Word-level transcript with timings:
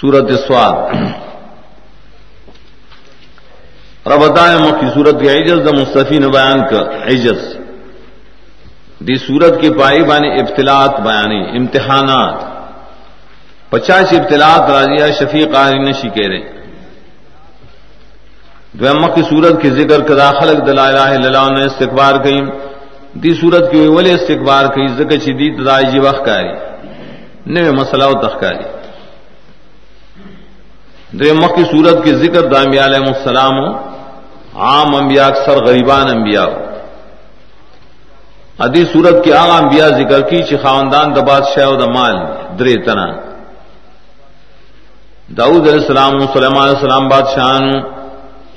سورت 0.00 0.30
سواد. 0.46 0.74
ربتائے 4.06 4.56
مکی 4.56 4.86
سورت 4.94 5.20
کے 5.20 5.28
عجز 5.32 5.58
دا 5.66 5.72
مصطفی 5.72 6.18
نے 6.18 6.28
بیان 6.28 6.60
کا 6.70 6.80
عجز. 7.12 7.40
دی 9.06 9.14
سورت 9.14 9.60
کی 9.60 9.70
پائی 9.70 10.02
بانی 10.02 10.28
ابتلاط 10.40 11.00
بیانی، 11.00 11.40
امتحانات. 11.58 12.34
پچاس 13.70 14.12
ابتلاط 14.12 14.70
راجیہ 14.70 15.12
شفیق 15.18 15.54
عاری 15.56 15.78
نشی 15.78 16.08
کہہ 16.08 16.28
رہے 16.28 16.44
دویمہ 18.78 19.06
کی 19.14 19.22
سورت 19.22 19.62
کی 19.62 19.70
ذکر 19.70 20.00
کدا 20.00 20.30
خلق 20.30 20.66
دلائلہ 20.66 20.98
اللہ 20.98 21.48
نے 21.56 21.64
استقبار 21.64 22.14
کئی 22.24 22.40
دی 23.22 23.34
سورت 23.34 23.70
کی 23.70 23.86
ولی 23.86 24.12
استقبار 24.12 24.64
کئی 24.74 24.86
ذکر 24.96 25.18
چی 25.24 25.32
دی 25.32 25.48
تدائی 25.56 25.86
جی 25.92 25.98
وقت 25.98 26.24
کاری۔ 26.26 26.52
نوے 27.46 27.70
مسئلہ 27.70 28.04
و 28.04 28.14
تخکاری 28.22 28.75
دے 31.20 31.32
مکی 31.32 31.64
صورت 31.70 32.04
کے 32.04 32.12
ذکر 32.22 32.48
دامیا 32.48 32.84
علیہ 32.86 33.04
السلام 33.06 33.56
عام 34.66 34.94
انبیاء، 34.94 35.26
اکثر 35.26 35.56
غریبان 35.64 36.08
انبیاء 36.10 36.46
ادی 38.64 38.82
صورت 38.92 39.16
کی 39.24 39.32
عام 39.32 39.50
انبیاء 39.52 39.88
ذکر 39.96 40.20
کی 40.28 40.42
چی 40.48 40.56
خاندان 40.62 41.14
دا 41.16 41.22
بادشاہ 41.30 41.68
و 41.68 41.74
دا 41.80 41.88
مال 41.96 42.16
درے 42.58 42.76
تنا 42.84 43.06
داؤد 45.38 45.62
علیہ 45.68 45.80
السلام، 45.82 46.12
سلیمان 46.32 46.62
علیہ 46.62 46.78
السلام 46.78 47.08
بادشاہ 47.08 47.58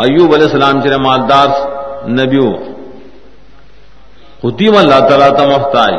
ایوب 0.05 0.33
علیہ 0.33 0.45
السلام 0.45 0.81
چرے 0.81 0.97
مالدار 1.07 1.49
نبیو 2.19 2.49
خدیم 4.41 4.75
اللہ 4.77 4.99
تعالیٰ 5.07 5.31
تمفتائی 5.37 5.97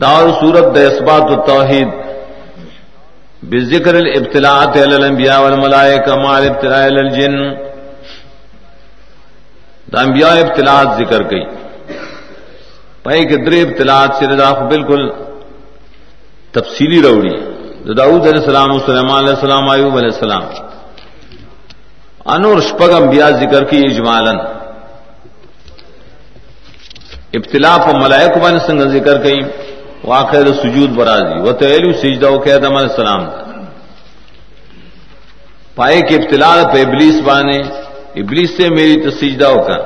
دار 0.00 0.26
صورت 0.40 0.66
د 0.74 0.76
اسبات 0.86 1.30
و 1.30 1.36
توحید 1.46 1.88
بذکر 3.42 3.94
الابتلاءات 3.94 4.76
علی 4.76 4.94
الانبیاء 4.94 5.40
والملائکہ 5.40 6.14
مع 6.14 6.36
الابتلاء 6.36 6.86
علی 6.86 6.98
الجن۔ 6.98 7.54
دا 9.92 10.00
انبیاء 10.00 10.30
ابتلاءات 10.30 10.86
ذکر 10.98 11.22
کی 11.22 11.44
پائے 13.02 13.24
کہ 13.24 13.36
در 13.36 13.52
ابتلاءات 13.52 14.08
سے 14.18 14.26
رضا 14.26 14.52
بالکل 14.52 15.10
تفصیلی 16.52 17.02
روڑی۔ 17.02 17.36
دا 17.88 17.92
داؤد 17.96 18.20
علیہ 18.20 18.40
السلام 18.40 18.70
و 18.70 18.78
سلیمان 18.78 19.18
علیہ 19.18 19.34
السلام، 19.34 19.70
ایوب 19.70 19.96
علیہ 19.96 20.10
السلام۔ 20.12 20.42
انور 22.26 22.60
شپگ 22.60 22.92
انبیاء 23.02 23.30
ذکر 23.30 23.64
کی 23.64 23.86
اجمالا۔ 23.86 24.32
ابتلاء 27.32 27.76
پر 27.76 27.94
ملائک 27.94 28.38
بن 28.38 28.58
سنگ 28.66 28.80
ذکر 28.80 29.22
کی 29.22 29.40
واقع 30.08 30.38
سجود 30.62 30.90
برازی. 30.98 31.38
وہ 31.44 31.52
تیلو 31.60 31.92
سجدہ 32.02 32.28
و 32.30 32.38
قید 32.44 32.64
علیہ 32.64 32.88
السلام 32.90 33.22
پائے 35.76 36.00
کہ 36.08 36.14
ابتلا 36.14 36.52
پہ 36.72 36.78
ابلیس 36.86 37.20
بانے. 37.24 37.58
ابلیس 38.20 38.56
سے 38.56 38.68
میری 38.76 38.96
تو 39.02 39.10
سجدہ 39.20 39.50
کا 39.66 39.78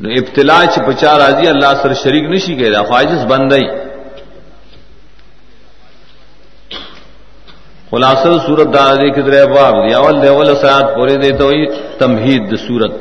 نو 0.00 0.08
ابتلا 0.20 0.58
چ 0.72 0.74
پچا 0.86 1.12
راضی 1.18 1.46
اللہ 1.48 1.72
سر 1.82 1.92
شریک 2.02 2.24
نشی 2.30 2.54
کہہ 2.58 2.70
رہا 2.72 2.82
خواہش 2.88 3.24
بند 3.30 3.52
ہی 3.52 3.66
خلاصل 7.90 8.38
سورت 8.46 8.68
دارازی 8.74 9.10
کی 9.14 9.22
طرح 9.26 9.44
باب 9.54 9.74
دیا 9.82 9.98
اول 9.98 10.16
دیول 10.22 10.48
سرات 10.62 10.86
پورے 10.94 11.16
دے 11.22 11.30
تو 11.38 11.50
تمہید 11.98 12.54
سورت. 12.66 12.96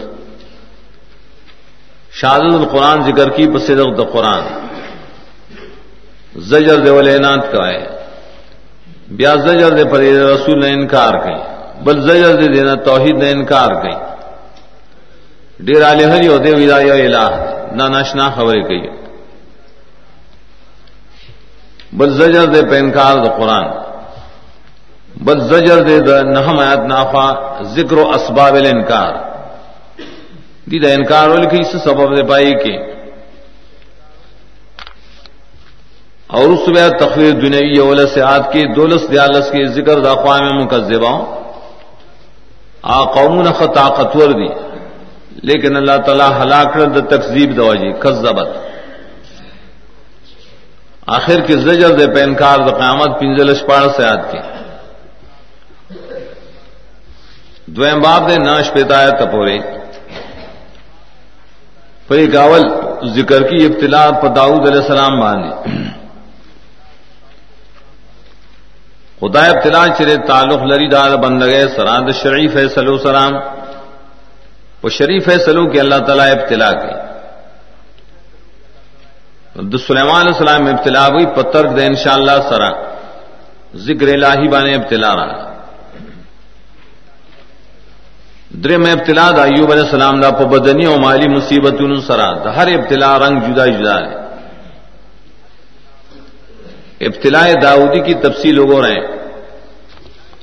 شاد 2.20 2.42
القرآن 2.54 3.02
ذکر 3.08 3.30
کی 3.36 3.48
پسند 3.54 4.00
قرآن. 4.14 4.44
زجر 6.36 6.78
دے 6.86 6.92
والے 6.92 7.18
نات 7.18 7.52
کا 7.52 7.68
ہے 7.68 7.84
بیا 9.08 9.36
زجر 9.36 9.72
دے 9.78 9.84
پر 9.84 10.00
رسول 10.00 10.60
نے 10.60 10.70
انکار 10.74 11.14
کئی 11.14 11.40
بل 11.84 12.02
زجر 12.02 12.34
دے 12.42 12.48
دینا 12.48 12.74
توحید 12.74 13.18
نے 13.24 13.30
انکار 13.32 13.72
کئی 13.82 13.96
ڈیر 15.60 15.84
علی 15.92 16.06
ہری 16.06 16.28
ہوتے 16.28 16.52
ودا 16.56 16.78
الہ۔ 16.78 17.28
نہ 17.72 17.84
ناشنا 17.84 18.30
خبریں 18.36 18.64
کئی 18.64 18.82
بل 21.94 22.10
زجر 22.14 22.46
دے 22.46 22.62
پہ 22.70 22.80
انکار 22.80 23.16
دا 23.16 23.32
قرآن۔ 23.38 23.68
بل 25.26 25.40
زجر 25.40 25.84
دے 25.84 26.00
دا 26.00 26.22
نہم 26.22 26.60
آیت 26.60 26.80
نافا 26.80 27.28
ذکر 27.76 27.98
و 27.98 28.10
اسباب 28.10 28.56
الانکار۔ 28.56 29.14
دی 30.72 30.80
دا 30.80 30.92
انکار 30.94 31.30
والی 31.30 31.48
کی 31.48 31.60
اس 31.60 31.84
سبب 31.84 32.18
دے 32.18 32.24
پائی 32.24 32.52
کہ 32.52 32.95
اور 36.36 36.44
اس 36.44 36.68
میں 36.68 36.88
تخویر 36.90 37.34
دنیوی 37.40 37.78
اول 37.78 38.08
سے 38.08 38.22
کی 38.52 38.62
دولس 38.74 39.04
دیالس 39.12 39.52
کے 39.52 39.64
ذکر 39.66 40.00
داخوام 40.00 40.64
مکذبہ 40.64 41.14
آ 42.82 43.04
قوم 43.04 43.44
خ 43.58 43.60
طاقتور 43.76 44.30
دی۔ 44.30 44.50
لیکن 45.48 45.76
اللہ 45.76 45.98
تعالیٰ 46.06 46.30
ہلاک 46.42 46.76
دا 46.96 47.16
تقزیب 47.16 47.56
دوا 47.58 47.74
جی 47.74 47.92
کذبت۔ 48.00 48.50
آخر 51.08 51.40
کے 51.48 51.58
زجر 51.58 51.96
دے 51.98 52.08
پینکار 52.16 52.60
دا 52.60 52.74
قیامت 52.78 53.20
پنجل 53.20 53.50
اشپاڑ 53.50 53.84
سے 53.98 54.04
کی 54.32 54.40
دویم 57.76 58.00
باب 58.02 58.30
دے 58.30 58.36
ناش 58.38 58.74
پیتا 58.74 59.02
ہے 59.04 59.12
تپورے۔ 59.20 59.58
پری 62.08 62.34
گاول 62.34 62.64
ذکر 63.18 63.42
کی 63.50 63.66
ابتلا 63.66 64.12
پداؤد 64.12 64.64
علیہ 64.70 64.82
السلام 64.82 65.20
باندھی 65.20 65.85
خدا 69.20 69.44
ابتلا 69.54 69.84
چرے 69.98 70.16
تعلق 70.28 70.62
لری 70.72 70.88
دار 70.96 71.12
بندگے 71.24 71.64
سراد 71.76 72.08
شریف 72.22 72.54
فیصلو 72.54 72.98
سلام. 73.08 73.34
وہ 74.84 74.90
شریف 74.98 75.26
فیصلو 75.26 75.64
کے 75.72 75.80
اللہ 75.80 76.00
تعالیٰ 76.08 76.30
ابتلا 76.32 76.72
کی. 76.82 76.94
سلیمان 79.88 80.22
علیہ 80.22 80.36
السلام 80.36 80.66
ابتلا 80.68 81.06
ہوئی 81.08 81.26
پتر 81.36 81.64
دے 81.76 81.86
ان 81.86 81.96
شاء 82.04 82.18
اللہ 82.20 82.38
سرا. 82.50 82.72
ذکر 83.88 84.08
الہی 84.14 84.48
بانے 84.52 84.74
ابتلا 84.76 85.12
رہا 85.16 85.44
در 88.64 88.78
میں 88.84 88.92
ابتلا 88.92 89.30
دا 89.38 89.44
ایوب 89.44 89.72
علیہ 89.72 89.84
السلام 89.84 90.16
دا 90.22 90.30
بدنی 90.54 90.86
و 90.86 90.96
مالی 91.06 91.28
مصیبت 91.28 91.80
سرا. 92.08 92.30
دا 92.44 92.56
ہر 92.56 92.68
ابتلا 92.78 93.12
رنگ 93.20 93.36
جدا 93.48 93.66
جدا 93.66 93.98
ہے. 94.04 94.25
ابتلاء 97.06 97.52
داودی 97.62 98.00
کی 98.00 98.14
تفصیل 98.14 98.58
ہو 98.58 98.82
رہے 98.82 98.92
ہیں۔ 98.92 99.08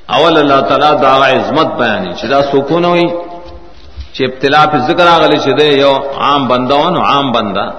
اول 0.07 0.39
اللہ 0.39 0.61
تعالیٰ 0.69 1.03
دا 1.03 1.31
عظمت 1.31 1.67
بیانی 1.67 2.13
چدا 2.13 2.43
سکون 2.43 2.85
ہوئی 2.85 3.03
چ 4.13 4.21
ابتلا 4.21 4.65
پہ 4.67 4.79
ذکر 4.79 5.07
آگلے 5.07 5.37
چدے 5.37 5.67
یو 5.67 5.95
عام 6.17 6.49
بندہ 6.49 6.75
ہو 6.75 7.03
عام 7.03 7.33
بندہ۔ 7.33 7.71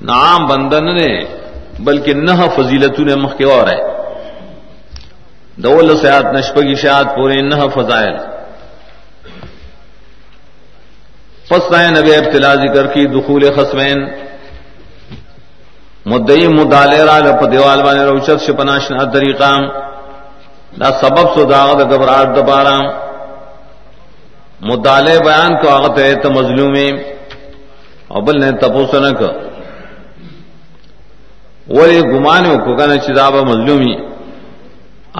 نہ 0.00 0.12
عام 0.12 0.46
بندہ 0.46 0.80
نے 0.80 1.24
بلکہ 1.78 2.14
نہ 2.14 2.30
فضیلت 2.56 3.00
نے 3.00 3.14
مخ 3.14 3.36
کے 3.36 3.44
اور 3.44 3.68
ہے۔ 3.68 3.96
دول 5.56 5.98
سیات 5.98 6.24
نشپگی 6.24 6.74
شاعت 6.74 7.06
پورے 7.16 7.34
نہ 7.34 7.54
فضائل۔ 7.74 8.16
فسائن 11.48 11.94
نبی 11.94 12.14
ابتلا 12.14 12.54
ذکر 12.54 12.86
کی 12.86 13.06
دخول 13.06 13.42
خسمین 13.56 14.25
مدئی 16.10 16.46
مدالے 16.48 17.02
را 17.08 17.18
لپ 17.26 17.40
دیوال 17.52 17.80
والے 17.86 18.04
روچت 18.10 18.40
سے 18.46 18.52
پناشنا 18.58 19.04
طریقہ 19.14 19.50
دا 20.80 20.88
سبب 21.00 21.26
سو 21.34 21.42
داغ 21.50 21.68
دا 21.78 21.84
گبراہٹ 21.90 22.28
دبارا 22.36 22.76
مدالے 24.68 25.16
بیان 25.26 25.52
کو 25.60 25.66
آغت 25.68 25.98
ہے 25.98 26.14
تو 26.22 26.30
مظلومی. 26.30 26.88
ابل 28.18 28.34
نے 28.40 28.50
تپوسن 28.60 29.04
کو 29.18 29.30
وہ 31.74 31.88
یہ 31.88 32.02
گمان 32.12 32.44
کو 32.64 32.76
کہنا 32.76 32.96
چداب 33.06 33.34
مظلومی. 33.50 33.94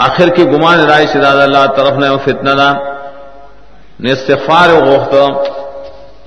آخر 0.07 0.29
کی 0.37 0.45
گمان 0.53 0.79
رائے 0.91 1.07
شداد 1.13 1.39
اللہ 1.47 1.65
طرف 1.77 1.95
نے 2.03 2.09
فتنہ 2.25 2.53
دا. 2.61 2.71
نے 4.01 4.11
استفار 4.13 4.69
غوخت. 4.87 5.15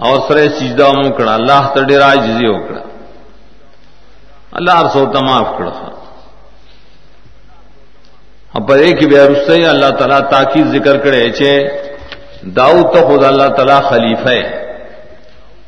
اور 0.05 0.17
سرے 0.27 0.47
سجدہ 0.57 0.89
مکڑا 0.99 1.33
اللہ 1.33 1.61
تڑی 1.73 1.95
رائے 2.03 2.17
جزی 2.25 2.47
اکڑا 2.55 2.81
اللہ 4.59 4.87
سو 4.93 5.05
تماف 5.05 5.47
کڑا 5.57 5.89
پر 8.67 8.77
ایک 8.77 9.07
بے 9.11 9.29
رسے 9.29 9.65
اللہ 9.65 9.89
تعالیٰ 9.89 10.21
تاکید 10.29 10.65
ذکر 10.67 10.97
کرے 10.97 11.31
چے 11.31 11.67
داؤد 12.41 12.93
تو 12.93 13.07
خود 13.07 13.23
اللہ 13.23 13.47
تعالیٰ 13.47 13.83
خلیف 13.89 14.27
ہے۔ 14.27 14.41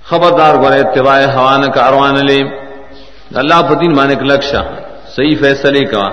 خبردار 0.03 0.55
گورے، 0.55 0.79
اتباع 0.79 1.21
حوان 1.35 1.71
کاروان 1.71 2.25
لے 2.25 2.39
اللہ 3.35 3.61
پدین 3.69 3.95
مانک 3.95 4.23
لکشا 4.23 4.61
صحیح 5.07 5.35
فیصلے 5.41 5.85
کا۔ 5.85 6.03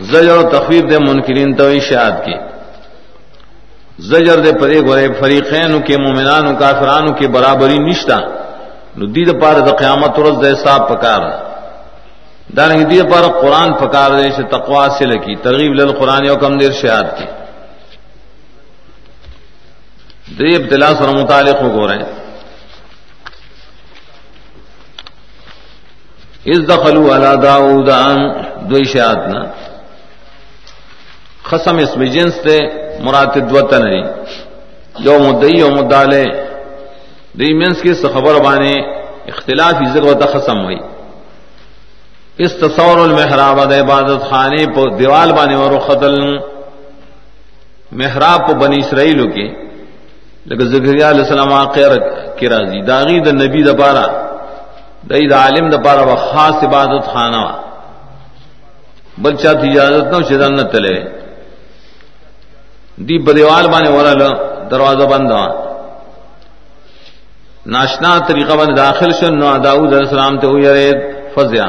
زجر 0.00 0.36
و 0.36 0.42
تخویب 0.42 0.90
دے 0.90 0.98
منکرین 0.98 1.54
تو 1.54 1.80
شاد 1.80 2.24
کی۔ 2.24 2.34
زجر 3.98 4.40
دے 4.40 4.52
پرے 4.60 4.80
گورے، 4.80 5.08
فریقین 5.20 5.82
کے 5.82 5.96
مومنان 5.98 6.56
کافران 6.56 7.14
کے 7.14 7.28
برابری 7.28 7.78
نشتہ۔ 7.78 8.41
نو 8.96 9.06
ندید 9.06 9.28
پار 9.40 9.56
دا 9.66 9.72
قیامت 9.74 10.18
رز 10.18 10.36
دے 10.42 10.54
صاحب 10.64 10.88
پکار 10.88 11.22
دارنگ 12.48 12.82
دی 12.90 13.00
پر 13.10 13.24
قرآن 13.40 13.72
پکار 13.74 14.10
دے 14.12 14.30
سے 14.36 14.42
تقوا 14.50 14.86
سے 14.98 15.04
لکی 15.06 15.34
ترغیب 15.42 15.72
لل 15.74 15.92
قرآن 16.00 16.28
و 16.30 16.36
کم 16.36 16.58
دیر 16.58 16.72
شہاد 16.80 17.06
کی 17.18 17.26
دی 20.38 20.54
ابتلا 20.56 20.88
سر 20.98 21.08
متعلق 21.10 21.62
ہو 21.64 21.86
رہے 21.88 22.04
اس 26.44 26.60
دخلوا 26.68 27.16
على 27.16 27.32
داود 27.42 27.88
ان 27.90 28.20
دوی 28.70 28.84
شہادنا 28.92 29.40
خسم 31.44 31.76
اس 31.78 31.96
میں 31.96 32.06
جنس 32.08 32.34
تے 32.44 32.58
مراد 33.00 33.36
دوت 33.50 33.72
نہیں 33.74 34.04
جو 34.96 35.18
مدعی 35.18 35.62
و 35.62 35.70
مدالے 35.70 36.24
دی 37.34 37.52
منس 37.54 37.82
کی 37.82 37.92
خبر 38.04 38.40
بانے 38.40 38.72
اختلاف 39.28 39.74
ذکر 39.92 40.04
و 40.04 40.14
تخسم 40.20 40.58
ہوئی 40.64 40.76
اس 42.38 42.52
تصور 42.60 42.98
المحراب 42.98 43.58
د 43.70 43.72
عبادت 43.74 44.28
خانے 44.30 44.64
پو 44.74 44.86
دیوال 44.98 45.32
بانے 45.32 45.54
اور 45.54 45.78
خدل 45.86 46.16
محراب 47.92 48.46
پو 48.46 48.54
بنی 48.60 48.78
اسرائیل 48.78 49.20
کے 49.32 49.46
لیکن 50.46 50.68
زکریا 50.68 51.10
علیہ 51.10 51.22
السلام 51.22 51.52
آقیر 51.54 51.92
کی 52.36 52.48
راضی 52.48 52.80
داغی 52.82 53.18
دا 53.20 53.32
نبی 53.32 53.62
دا 53.62 53.72
پارا 53.80 54.06
دئی 55.10 55.26
دا 55.28 55.36
عالم 55.36 55.68
دا 55.70 55.78
پارا 55.84 56.02
و 56.02 56.16
خاص 56.22 56.64
عبادت 56.64 57.12
خانہ 57.12 57.44
بلچہ 59.18 59.52
تھی 59.60 59.68
اجازت 59.70 60.12
نہ 60.12 60.22
شدن 60.28 60.56
نہ 60.56 60.62
تلے 60.72 60.96
دی 62.98 63.18
بدیوال 63.18 63.66
بانے 63.68 63.90
ورل 63.90 64.22
دروازہ 64.70 65.06
بند 65.06 65.30
ہوا 65.30 65.71
ناشنا 67.66 68.16
طریقہ 68.26 68.52
بند 68.52 68.76
داخل 68.76 69.12
شن، 69.12 69.38
نو 69.38 69.56
داؤد 69.64 69.92
علیہ 69.92 70.06
السلام 70.06 70.38
تے 70.40 70.46
ہوئی 70.46 70.66
رید 70.68 70.98
فزیا 71.34 71.66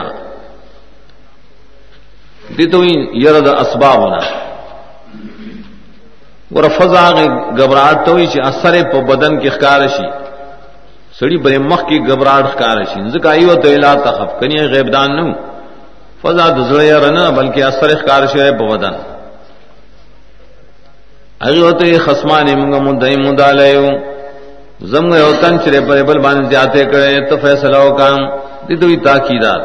دی 2.58 2.66
تو 2.72 2.84
یرد 3.24 3.48
اسباب 3.48 4.00
ہونا 4.02 4.20
ور 6.52 6.64
فضا 6.78 7.06
گبراہٹ 7.58 8.06
تو 8.06 8.12
ہوئی 8.12 8.28
چی 8.28 8.40
اثر 8.42 8.74
پا 8.92 9.00
بدن 9.10 9.40
کی 9.42 9.50
خکارشی 9.50 10.08
سڑی 11.20 11.38
بڑے 11.38 11.58
مخ 11.70 11.82
کی 11.90 11.98
گبراہٹ 12.08 12.46
خکارشی 12.54 13.10
زکائی 13.10 13.46
و 13.46 13.56
تو 13.62 13.68
الا 13.70 13.94
تخف، 14.06 14.30
کنی 14.40 14.58
غیبدان 14.74 15.10
نو۔ 15.18 15.28
فضا 16.22 16.48
دزڑے 16.58 16.92
رنا 17.04 17.30
بلکہ 17.38 17.64
اثر 17.64 17.90
خکارشی 18.02 18.40
ہے 18.42 18.52
پا 18.58 18.66
بدن۔ 18.66 18.94
اگوتے 21.40 21.98
خسمان 22.06 22.46
منگا 22.60 22.80
مدعی 22.80 23.16
مدالیو 24.84 25.02
زمگ 25.02 25.14
اوتن 25.14 25.60
چرے 25.66 25.80
پر 25.88 26.04
بل 26.04 26.20
بان 26.20 26.50
جاتے 26.50 26.86
کرے، 26.86 27.30
تو 27.30 27.38
فیصلہ 27.38 27.78
ہو 27.78 27.96
کام۔ 27.96 28.18
دی 28.68 28.76
تو 28.76 29.04
تاکیدات۔ 29.04 29.62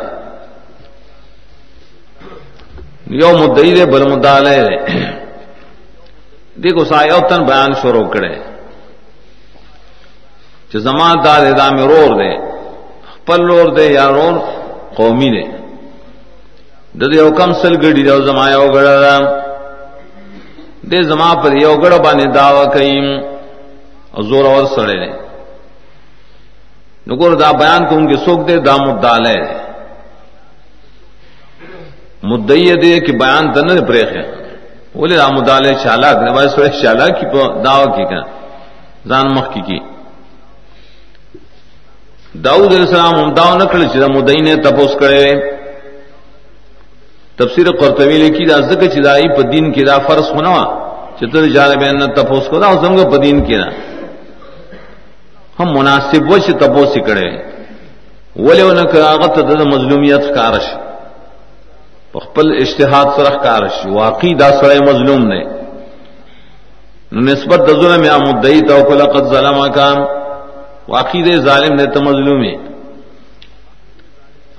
یو 3.06 3.38
مدعی 3.38 3.74
دے 3.74 3.86
بل 3.86 4.02
مدالے 4.12 4.62
دے 4.62 4.76
دیکھو 6.62 6.84
سا 6.84 6.96
اوتن 6.96 7.44
بیان 7.44 7.70
شروع 7.82 8.08
کرے۔ 8.08 8.34
چ 10.72 10.76
زمان 10.76 11.16
دار 11.24 11.42
دا 11.58 11.70
میں 11.70 11.86
رور 11.86 12.10
دے، 12.20 12.32
پل 13.26 13.40
رور 13.46 13.68
دے 13.76 13.86
یا 13.92 14.08
رور 14.10 14.34
قومی 14.96 15.30
دے۔ 15.30 15.44
ددی 16.98 17.20
حکم 17.20 17.52
سل 17.52 17.74
گڑی 17.82 18.02
دے 18.02 18.16
زمایا 18.26 18.58
گڑا 18.58 19.18
دے 20.90 21.02
زما 21.02 21.34
پر 21.34 21.52
یو 21.52 21.74
گڑ 21.76 21.92
باندې 22.04 22.26
داوا 22.34 22.64
کئم 24.12 24.22
زور 24.28 24.44
اور 24.44 24.64
سڑے 24.74 24.96
نے 25.00 25.10
نګور 27.08 27.32
دا 27.40 27.50
بیان 27.52 27.80
کوم 27.88 28.02
کې 28.08 28.16
څوک 28.24 28.48
دے، 28.48 28.56
دا 28.68 28.76
مدعا 28.76 29.16
مدعی 32.22 32.74
دے 32.82 33.00
کہ 33.00 33.12
بیان 33.12 33.44
دنه 33.54 33.80
پرېخ 33.88 34.08
ہے۔ 34.16 34.24
ولې 34.94 35.16
دا 35.16 35.28
مدعا 35.36 35.58
چالاک 35.84 36.16
نه 36.26 36.30
وای 36.34 36.48
سره 36.48 36.68
چالاک 36.82 37.12
کی 37.20 37.26
په 37.32 37.62
داوا 37.64 37.86
کې 37.94 38.04
کړه 38.10 38.24
ځان 39.10 39.26
مخ 39.36 39.46
کی 39.54 39.60
کی۔ 39.68 39.78
داؤد 42.44 42.70
علیہ 42.74 42.86
السلام 42.86 43.14
هم 43.14 43.34
داو 43.34 43.58
نکړل 43.58 43.84
چې 43.92 43.98
دا 44.02 44.08
مدعی 44.16 44.40
نے 44.40 44.56
تپوس 44.56 44.92
کړي 45.00 45.58
تفسیر 47.38 47.66
قرطبی 47.80 48.16
لکی 48.22 48.44
دا 48.50 48.58
ذکر 48.60 48.86
چې 48.94 49.00
دای 49.04 49.22
په 49.36 49.42
دین 49.52 49.72
کې 49.72 49.82
دا 49.86 49.98
فرض 50.06 50.26
ہونا 50.34 50.54
چې 51.18 51.24
تر 51.32 51.46
جانب 51.56 51.82
ان 51.88 52.00
تپوس 52.14 52.48
کو 52.48 52.58
دا 52.60 52.68
څنګه 52.82 53.04
په 53.10 53.16
دین 53.16 53.44
کې 53.46 53.56
دا 53.62 53.68
هم 55.60 55.78
مناسب 55.78 56.30
و 56.30 56.38
چې 56.38 56.52
تپوس 56.60 56.94
کړي 56.94 57.30
ولونه 58.36 58.84
کراغت 58.84 59.38
د 59.38 59.62
مظلومیت 59.74 60.34
کارش۔ 60.34 60.66
په 62.12 62.18
خپل 62.20 62.46
اجتهاد 62.62 63.06
سره 63.16 63.36
کارش۔ 63.36 63.86
واقعي 63.86 64.34
دا 64.34 64.50
سره 64.50 64.80
مظلوم 64.80 65.22
نه 65.32 65.58
نو 67.12 67.20
نسبت 67.20 67.60
د 67.68 67.70
ظلم 67.80 68.04
یا 68.04 68.18
مدعی 68.18 68.60
تو 68.60 68.94
لقد 68.94 69.24
ظلم 69.24 69.72
کام 69.72 69.98
واقعي 70.88 71.22
دې 71.22 71.36
ظالم 71.40 71.74
نه 71.74 71.86
ته 71.86 72.00
مظلومي 72.00 72.56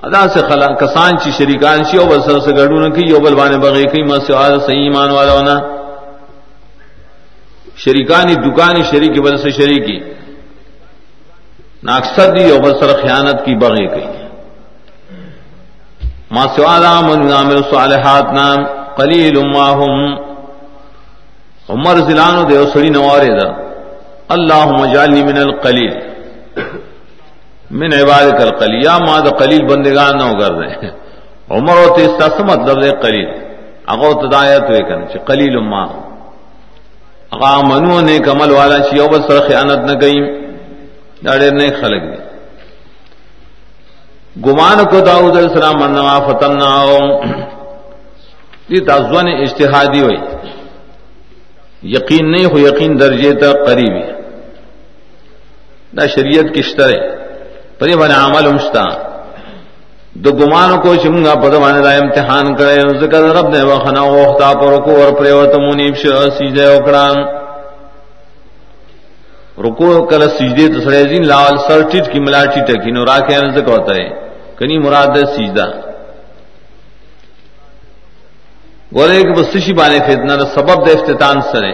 ادا 0.03 0.27
سے 0.27 0.39
خلا 0.39 0.67
کسان 0.67 1.17
چی 1.23 1.31
شریکان 1.31 1.83
شی 1.83 1.97
او 1.97 2.05
بل 2.05 2.21
سر 2.21 2.39
سے 2.39 2.51
گڑو 2.57 2.87
نہ 2.87 2.93
کی، 2.95 3.09
یو 3.09 3.19
بل 3.19 3.35
بانے 3.35 3.57
بغی 3.57 3.83
کی 3.83 4.01
ما 4.03 4.15
سے 4.15 4.33
مسعال 4.33 4.59
صحیح 4.59 4.83
ایمان 4.83 5.09
والا 5.11 5.33
ہونا۔ 5.33 5.59
شریکانی 7.75 8.35
دکانی 8.35 8.83
شریک 8.91 9.21
بل 9.23 9.37
سے 9.37 9.49
شریکی۔ 9.49 10.18
نہ 11.87 11.91
دی 12.35 12.49
او 12.51 12.57
بل 12.63 12.73
سر 12.79 12.91
خیانت 13.01 13.37
کی 13.45 13.53
بغی 13.55 13.87
کی 13.93 14.05
ما 16.35 16.43
سوالا 16.55 16.93
من 17.01 17.31
عامل 17.33 17.61
صالحات 17.69 18.33
نام 18.33 18.59
قلیل 18.95 19.35
ما 19.53 19.67
هم. 19.79 20.01
عمر 21.73 21.95
زلانو 22.07 22.43
دے 22.49 22.55
سڑی 22.73 22.89
نوارے 22.89 23.31
دا. 23.39 23.47
اللهم 24.35 24.81
اجعلنی 24.81 25.23
من 25.29 25.37
القلیل. 25.37 25.93
من 27.79 27.93
عباد 28.01 28.27
کل 28.39 28.51
قلی 28.59 28.77
یا 28.85 28.97
ماں 29.05 29.19
دا 29.25 29.31
قلیل 29.41 29.61
بندگان 29.71 30.17
نہ 30.17 30.27
کر 30.39 30.51
رہے 30.59 30.89
عمر 31.55 31.75
و 31.77 31.87
تیستا 31.95 32.27
سے 32.35 32.43
مطلب 32.51 32.75
دے 32.83 32.91
قلیل. 33.03 33.29
اگو 33.93 34.09
تدایت 34.21 34.63
ہوئے 34.69 34.81
کن 34.89 35.01
چی 35.11 35.19
قلیل 35.29 35.55
ما 35.71 35.83
اگا 37.33 37.53
منو 37.69 37.99
نے 38.07 38.17
کمل 38.27 38.51
والا 38.59 38.79
چی 38.89 38.99
او 38.99 39.07
بس 39.11 39.21
سر 39.27 39.39
خیانت 39.47 39.79
نہ 39.89 39.93
گئی 40.01 40.17
داڑے 41.25 41.49
نے 41.51 41.69
خلق 41.79 42.03
دی 42.03 42.17
گمان 44.35 44.83
کو 44.85 44.99
داؤد 45.01 45.37
علیہ 45.37 45.49
السلام 45.49 45.79
منوا 45.79 46.17
فتننا 46.27 46.69
یہ 48.69 48.85
تازوان 48.87 49.27
اجتہادی 49.27 50.01
ہوئی 50.01 50.17
یقین 51.83 52.31
نہیں 52.31 52.45
ہو 52.45 52.59
یقین 52.59 52.99
درجے 52.99 53.31
تک 53.33 53.65
قریبی 53.65 54.03
دا 55.93 56.05
شریعت 56.05 56.53
کشتر 56.55 56.89
ہے 56.89 56.99
پری 57.79 57.95
بن 57.95 58.11
عمل 58.11 58.47
امشتا 58.47 58.83
دو 60.15 60.31
گمان 60.33 60.79
کو 60.81 60.95
چمگا 60.95 61.33
پدمان 61.41 61.83
دا 61.83 61.91
امتحان 61.93 62.53
کرے 62.55 62.79
ذکر 63.01 63.23
رب 63.35 63.49
نے 63.49 63.61
وخنا 63.63 64.01
وختا 64.03 64.53
پر 64.53 64.73
رکو 64.73 64.95
اور 65.01 65.11
پریوت 65.19 65.55
منیب 65.57 65.95
ش 65.95 66.07
سجدے 66.37 66.67
وکڑان 66.67 67.17
رکو 69.63 69.89
کل 70.09 70.21
سجدے 70.37 70.67
تو 70.73 70.79
سڑے 70.81 71.03
دین 71.11 71.23
لال 71.27 71.57
سر 71.67 71.81
ٹٹ 71.91 72.05
کی، 72.11 72.19
ملا 72.25 72.43
ٹٹ 72.53 72.69
کی. 72.83 72.91
نو 72.91 73.05
راکے 73.05 73.37
ذکر 73.55 73.71
ہوتا 73.77 73.93
ہے 73.95 74.07
کنی 74.57 74.77
مراد 74.85 75.15
سجدہ 75.35 75.67
گورے 78.95 79.21
کہ 79.23 79.33
بسشی 79.37 79.73
بانے 79.79 79.99
فتنہ 80.07 80.33
سبب 80.55 80.77
دے 80.85 80.91
افتتان 80.97 81.37
سرے 81.51 81.73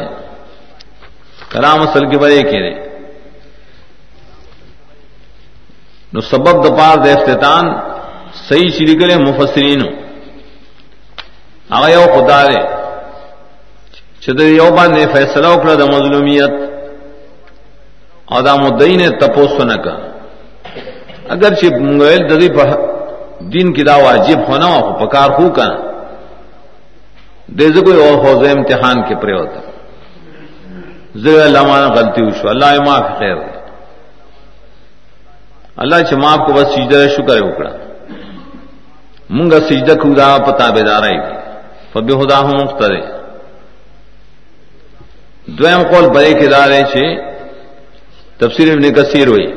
کلام 1.51 1.81
اصل 1.81 2.03
کے 2.11 2.17
بڑے 2.23 2.41
کہنے 2.49 2.73
نو 6.13 6.19
سبب 6.31 6.55
د 6.65 6.67
پار 6.77 6.95
د 7.03 7.07
افتتان 7.17 7.65
صحیح 8.47 8.69
شری 8.77 8.95
کرے 8.99 9.15
مفسرین 9.27 9.81
هغه 11.73 11.87
یو 11.89 12.05
خدا 12.15 12.39
دې 12.47 12.61
چې 14.21 14.31
د 14.37 14.41
یو 14.59 14.69
باندې 14.77 15.13
فیصله 15.15 15.47
وکړه 15.53 15.73
د 15.81 15.83
مظلومیت. 15.95 16.53
او 18.31 18.41
دا 18.41 18.53
مدعی 18.63 18.95
نے 19.01 19.09
تپوس 19.21 19.53
نه 19.59 19.77
کا 19.83 19.95
اگر 21.33 21.51
چې 21.59 21.65
موږ 21.85 21.99
د 22.29 22.33
دې 22.41 22.49
په 22.57 22.65
دین 23.53 23.67
کې 23.75 23.83
دا 23.89 23.95
واجب 24.05 24.39
ہونا 24.49 24.67
او 24.75 24.81
پکار 24.99 25.29
هو 25.39 25.49
کا 25.57 25.67
دې 27.57 27.79
کوئی 27.85 27.97
او 28.03 28.11
حوزه 28.23 28.51
امتحان 28.51 28.97
کې 29.07 29.15
پرې 29.21 29.35
وته 29.39 29.61
زه 31.23 31.45
الله 31.45 31.63
ما 31.63 31.77
غلطي 31.97 32.21
وشو 32.23 32.47
الله 32.49 32.69
یې 32.75 32.81
معاف 32.87 33.07
خیر 33.19 33.35
دی 33.43 33.55
اللہ 35.83 35.99
چ 36.09 36.13
ماں 36.23 36.35
کو 36.45 36.53
بس 36.53 36.67
سجدہ 36.75 37.07
شکر 37.15 37.37
اکڑا. 37.43 37.71
منگا 39.35 39.59
سجدہ 39.69 39.93
خدا 40.01 40.27
پتا 40.47 40.69
بیدار 40.75 41.03
فبی 41.93 42.13
خدا 42.21 42.37
ہوں 42.45 42.55
مختر 42.63 42.91
دویم 45.57 45.81
قول 45.91 46.05
بڑے 46.15 46.33
کے 46.39 46.47
دارے 46.53 46.81
چھے 46.91 47.05
تفسیر 48.39 48.71
ابن 48.71 48.91
کثیر 48.93 49.27
ہوئی 49.27 49.47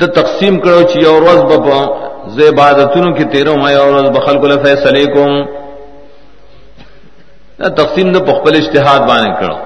د 0.00 0.12
تقسیم 0.14 0.58
کرو 0.64 0.82
چی 0.90 1.04
اور 1.06 1.22
روز 1.22 1.40
بپا 1.50 1.80
زیبادتن 2.36 3.12
کی 3.14 3.24
تیروں 3.32 3.56
میں 3.62 3.74
اور 3.76 3.92
روز 3.92 4.08
بخل 4.16 4.38
کو 4.40 4.48
فیصلے 4.64 5.04
کو 5.14 5.24
دا 7.58 7.68
تقسیم 7.80 8.12
دو 8.12 8.20
پخپل 8.24 8.56
اشتہاد 8.56 9.00
بانے 9.08 9.30
کرو 9.40 9.56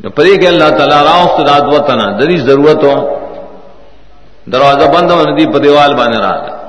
نو 0.00 0.10
پرې 0.10 0.14
پری 0.16 0.36
کہ 0.40 0.46
اللہ 0.46 0.70
تعالیٰ 0.78 1.02
راؤ 1.04 1.24
استداد 1.24 1.72
وطنا 1.72 2.06
دری 2.18 2.36
ضرورت 2.46 2.84
ہو 2.84 2.94
دروازہ 4.52 4.86
بند 4.94 5.10
ہو 5.10 5.20
ندی 5.22 5.46
پدیوال 5.52 5.94
بانے 5.94 6.18
رہا 6.18 6.60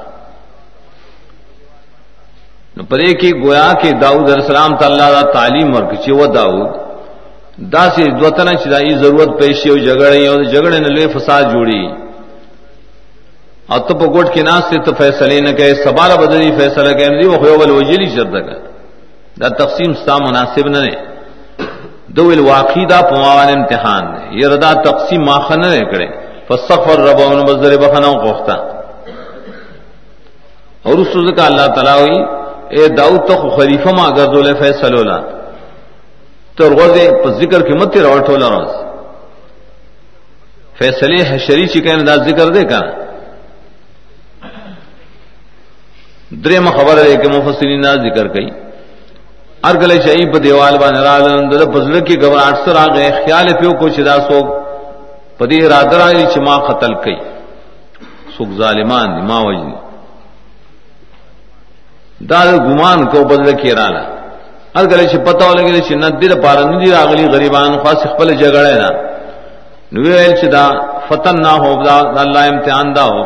پرے 2.89 3.13
کی 3.21 3.31
گویا 3.33 3.71
کہ 3.81 3.91
داؤد 4.01 4.25
علیہ 4.25 4.41
السلام 4.41 4.75
تعالیٰ 4.77 5.11
دا 5.11 5.21
تعلیم 5.31 5.73
اور 5.75 5.83
کچھ 5.91 6.09
وہ 6.09 6.25
داؤد 6.33 6.82
دا 7.57 7.83
سی 7.95 8.03
دوتنا 8.19 8.53
چدائی 8.53 8.93
ضرورت 8.97 9.39
پیشی 9.39 9.69
ہو 9.69 9.77
جگڑی 9.77 10.25
اور 10.27 10.43
جگڑے 10.43 10.79
نے 10.79 10.89
لے 10.89 11.07
فساد 11.13 11.43
جوڑی 11.53 11.81
اور 13.69 13.79
تو 13.87 13.93
پکوٹ 13.97 14.33
کے 14.33 14.41
ناس 14.43 14.63
ته 14.63 14.69
سے 14.69 14.83
تو 14.85 14.91
فیصلے 14.97 15.39
نہ 15.39 15.51
کہ 15.57 15.73
سبارہ 15.83 16.15
بدلی 16.21 16.51
فیصلہ 16.57 16.91
کہ 16.97 17.27
وہ 17.27 17.37
خیوبل 17.43 17.71
وجلی 17.71 18.09
شرط 18.15 18.33
کا 18.47 18.57
دا 19.41 19.49
تقسیم 19.61 19.93
ستا 20.01 20.17
مناسب 20.25 20.67
نه 20.67 20.81
نہ 20.81 20.91
دو 22.17 22.27
الواقی 22.29 22.85
دا 22.85 23.01
پماوان 23.09 23.49
امتحان 23.49 24.03
دے 24.13 24.41
یہ 24.41 24.47
ردا 24.53 24.71
تقسیم 24.83 25.21
ماخن 25.25 25.61
نہ 25.61 25.83
کرے 25.91 26.07
فسخر 26.47 26.99
رب 26.99 27.21
ان 27.25 27.39
بزر 27.45 27.77
بخنا 27.77 28.11
کوفتا 28.23 28.55
اور 30.85 30.97
اس 30.97 31.13
کا 31.37 31.45
اللہ 31.45 31.67
تعالی 31.75 31.93
ہوئی 31.99 32.17
اے 32.75 32.87
داؤد 32.97 33.27
تو 33.27 33.49
خلیفہ 33.57 33.89
ما 33.97 34.05
اگر 34.05 34.33
ذل 34.33 34.53
فیصلہ 34.59 35.01
لا. 35.09 35.19
تو 36.57 36.69
روز 36.69 36.97
پر 37.23 37.31
ذکر 37.39 37.61
کی 37.67 37.73
مت 37.79 37.97
روٹ 37.97 38.29
ہولا 38.29 38.49
روز 38.49 38.71
فیصلے 40.77 41.21
حشری 41.29 41.65
چکن 41.73 42.05
دا 42.07 42.15
ذکر 42.27 42.47
دے 42.53 42.63
کا 42.71 42.81
دریم 46.43 46.65
خبر 46.77 46.97
ہے 47.03 47.15
کہ 47.21 47.27
مفسرین 47.29 47.83
دا 47.83 47.93
ذکر 48.05 48.27
کئی. 48.33 48.49
ہر 49.65 49.75
گلے 49.81 49.97
چاہیے 50.05 50.25
پہ 50.31 50.39
دیوال 50.45 50.77
بان 50.77 50.95
رال 51.07 51.25
پزل 51.73 51.99
کی 52.05 52.15
گھبراہٹ 52.21 52.55
سر 52.65 52.75
آ 52.75 52.85
گئے، 52.95 53.09
خیال 53.25 53.47
پیو 53.59 53.71
کو 53.79 53.89
چدا 53.95 54.17
سو 54.27 54.37
پدی 55.37 55.59
رادرا 55.69 56.07
چما 56.33 56.55
قتل 56.67 56.93
کئی. 57.03 57.17
سکھ 58.35 58.53
ظالمان 58.57 59.09
ما 59.27 59.37
وجنی. 59.45 59.77
داد 62.29 62.47
گمان 62.67 63.05
کو 63.11 63.23
بدل 63.29 63.57
کی 63.61 63.71
رالا. 63.75 64.03
ہر 64.75 64.83
گلے 64.91 65.05
چ 65.11 65.13
پتہ 65.25 65.45
لگے 65.57 65.81
چ 65.87 65.91
ندی 66.03 66.27
پار 66.43 66.57
ندی 66.71 66.89
راغلی 66.91 67.25
غریبان 67.33 67.71
خاص 67.83 68.01
خپل 68.11 68.27
جگڑے 68.41 68.75
نا۔ 68.81 68.89
نویل 69.93 70.31
چ 70.39 70.41
دا 70.55 70.65
فتن 71.07 71.35
نہ 71.45 71.53
ہو، 71.61 71.71
دا 71.85 71.95
اللہ 72.23 72.43
امتحان 72.51 72.87
دا 72.95 73.05
ہو۔ 73.11 73.21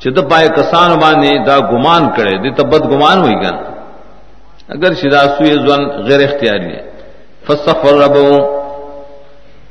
چ 0.00 0.02
د 0.16 0.18
پائے 0.30 0.48
کسان 0.58 0.90
باندې 1.02 1.30
دا 1.48 1.56
گمان 1.72 2.02
کړي 2.16 2.34
دې 2.42 2.50
تبد 2.58 2.82
گمان 2.92 3.18
ہوئی 3.24 3.36
گا۔ 3.42 3.52
اگر 4.74 4.90
شدا 5.00 5.22
سوی 5.36 5.52
زون 5.64 5.82
غیر 6.06 6.20
اختیاری 6.28 6.70
ہے 6.76 6.82
فسخر 7.46 7.94
ربو 8.04 8.28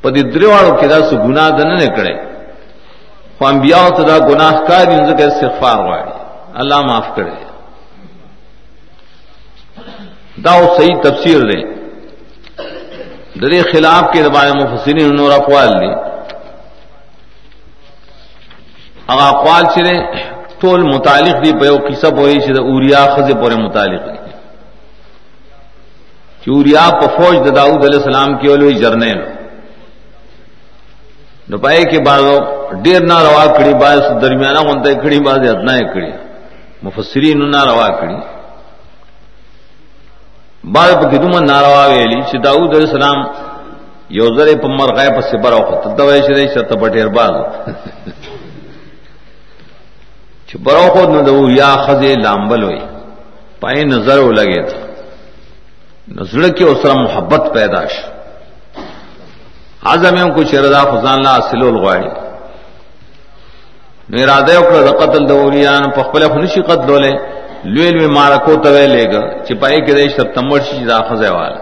پدی 0.01 0.22
دریوالو 0.34 0.72
کې 0.80 0.88
دا 0.94 1.00
سو 1.10 1.16
ګناه 1.25 1.50
ده 1.58 1.63
نه 1.63 1.88
کړي 1.98 2.16
خو 3.38 3.44
انبیاء 3.54 3.89
ته 3.98 4.04
دا 4.10 4.18
ګناهکار 4.30 4.84
دي 4.92 4.98
ځکه 5.10 5.24
استغفار 5.27 5.77
غواړي 5.86 6.13
الله 6.62 6.80
معاف 6.88 7.08
کړي 7.18 7.47
دا 10.44 10.51
صحیح 10.77 10.96
تفسیر 11.03 11.39
دی. 11.50 11.62
د 13.41 13.44
دې 13.51 13.62
خلاف 13.72 14.03
کې 14.12 14.20
د 14.24 14.29
باندې 14.36 14.53
مفسرین 14.63 15.15
نور 15.15 15.32
اقوال 15.32 15.70
دي. 15.82 15.94
هغه 19.10 19.25
اقوال 19.34 19.63
چې 19.74 19.82
ټول 20.62 20.79
متعلق 20.94 21.44
دي، 21.44 21.51
په 21.60 21.65
یو 21.65 21.77
قصه 21.88 22.10
پوری 22.12 22.39
چې 22.41 22.51
د 22.58 22.60
اوریا 22.70 23.03
خزه 23.15 23.34
پورې 23.41 23.58
متعلق 23.65 24.03
دي. 24.12 24.20
چوریا 26.46 26.86
په 27.00 27.08
فوج 27.17 27.36
د 27.48 27.50
داؤد 27.60 27.82
علیہ 27.86 28.00
السلام 28.01 28.38
کې 28.39 28.48
ولوي 28.50 28.75
جرنیل. 28.84 29.20
نو 31.50 31.58
پای 31.63 31.84
کې 31.89 32.00
بازو 32.08 32.36
ډیر 32.86 33.01
نه 33.12 33.17
روا 33.27 33.46
کړی 33.58 33.74
باز 33.84 34.00
درمیانه 34.22 34.62
غونډه 34.67 34.91
کړی 35.03 35.20
باز 35.27 35.39
اتنا 35.50 35.74
یې 35.79 35.86
کړی 35.94 36.12
مفسرین 36.84 37.39
نه 37.51 37.62
روا 37.70 37.88
کړی 40.67 40.74
باز 40.74 40.91
په 41.01 41.05
دې 41.12 41.17
دومره 41.24 41.39
ناروا 41.39 41.86
ویلی 41.88 42.21
چې 42.29 42.36
داؤد 42.43 42.75
علیہ 42.75 42.89
السلام 42.89 43.19
یو 44.09 44.27
ځره 44.38 44.55
په 44.63 44.67
مرغای 44.67 45.09
په 45.15 45.21
صبر 45.31 45.51
او 45.53 45.62
خط 45.69 45.83
د 45.97 46.00
وای 46.00 46.21
شي 46.21 46.47
شرط 46.53 46.71
پټیر 46.81 47.07
باز. 47.07 47.33
چې 50.47 50.55
برو 50.63 50.88
خو 50.93 51.01
نو 51.13 51.19
د 51.21 51.29
یا 51.62 51.71
خزه 51.86 52.12
لامبل 52.25 52.63
وي 52.63 52.81
پای 53.62 53.83
نظر 53.83 54.17
ولګی 54.19 54.62
ته 54.69 54.77
نزل 56.15 56.43
کی 56.57 56.63
اسرا 56.63 56.93
محبت 56.93 57.53
پیداش 57.53 57.93
آزم 59.93 60.17
کو 60.36 60.43
شردا 60.51 60.83
فضان 60.91 61.24
لا 61.24 61.33
اصل 61.36 61.62
الغواڑی 61.67 62.09
میرا 64.13 64.39
دے 64.47 64.55
اکڑ 64.57 64.91
قتل 65.00 65.27
دوریان 65.29 65.89
پخپل 65.95 66.27
خنشی 66.33 66.62
قتل 66.69 66.88
لولے 66.88 67.12
لویل 67.66 67.96
میں 68.00 68.08
مارا 68.16 68.38
کو 68.46 68.56
توے 68.64 68.86
لے 68.88 69.06
گا 69.12 69.22
چپائی 69.46 69.80
کے 69.86 69.94
دیش 69.94 70.12
تب 70.16 70.28
تمڑ 70.36 70.60
شی 70.70 70.84
دا 70.86 70.98
خزے 71.10 71.30
والا 71.30 71.62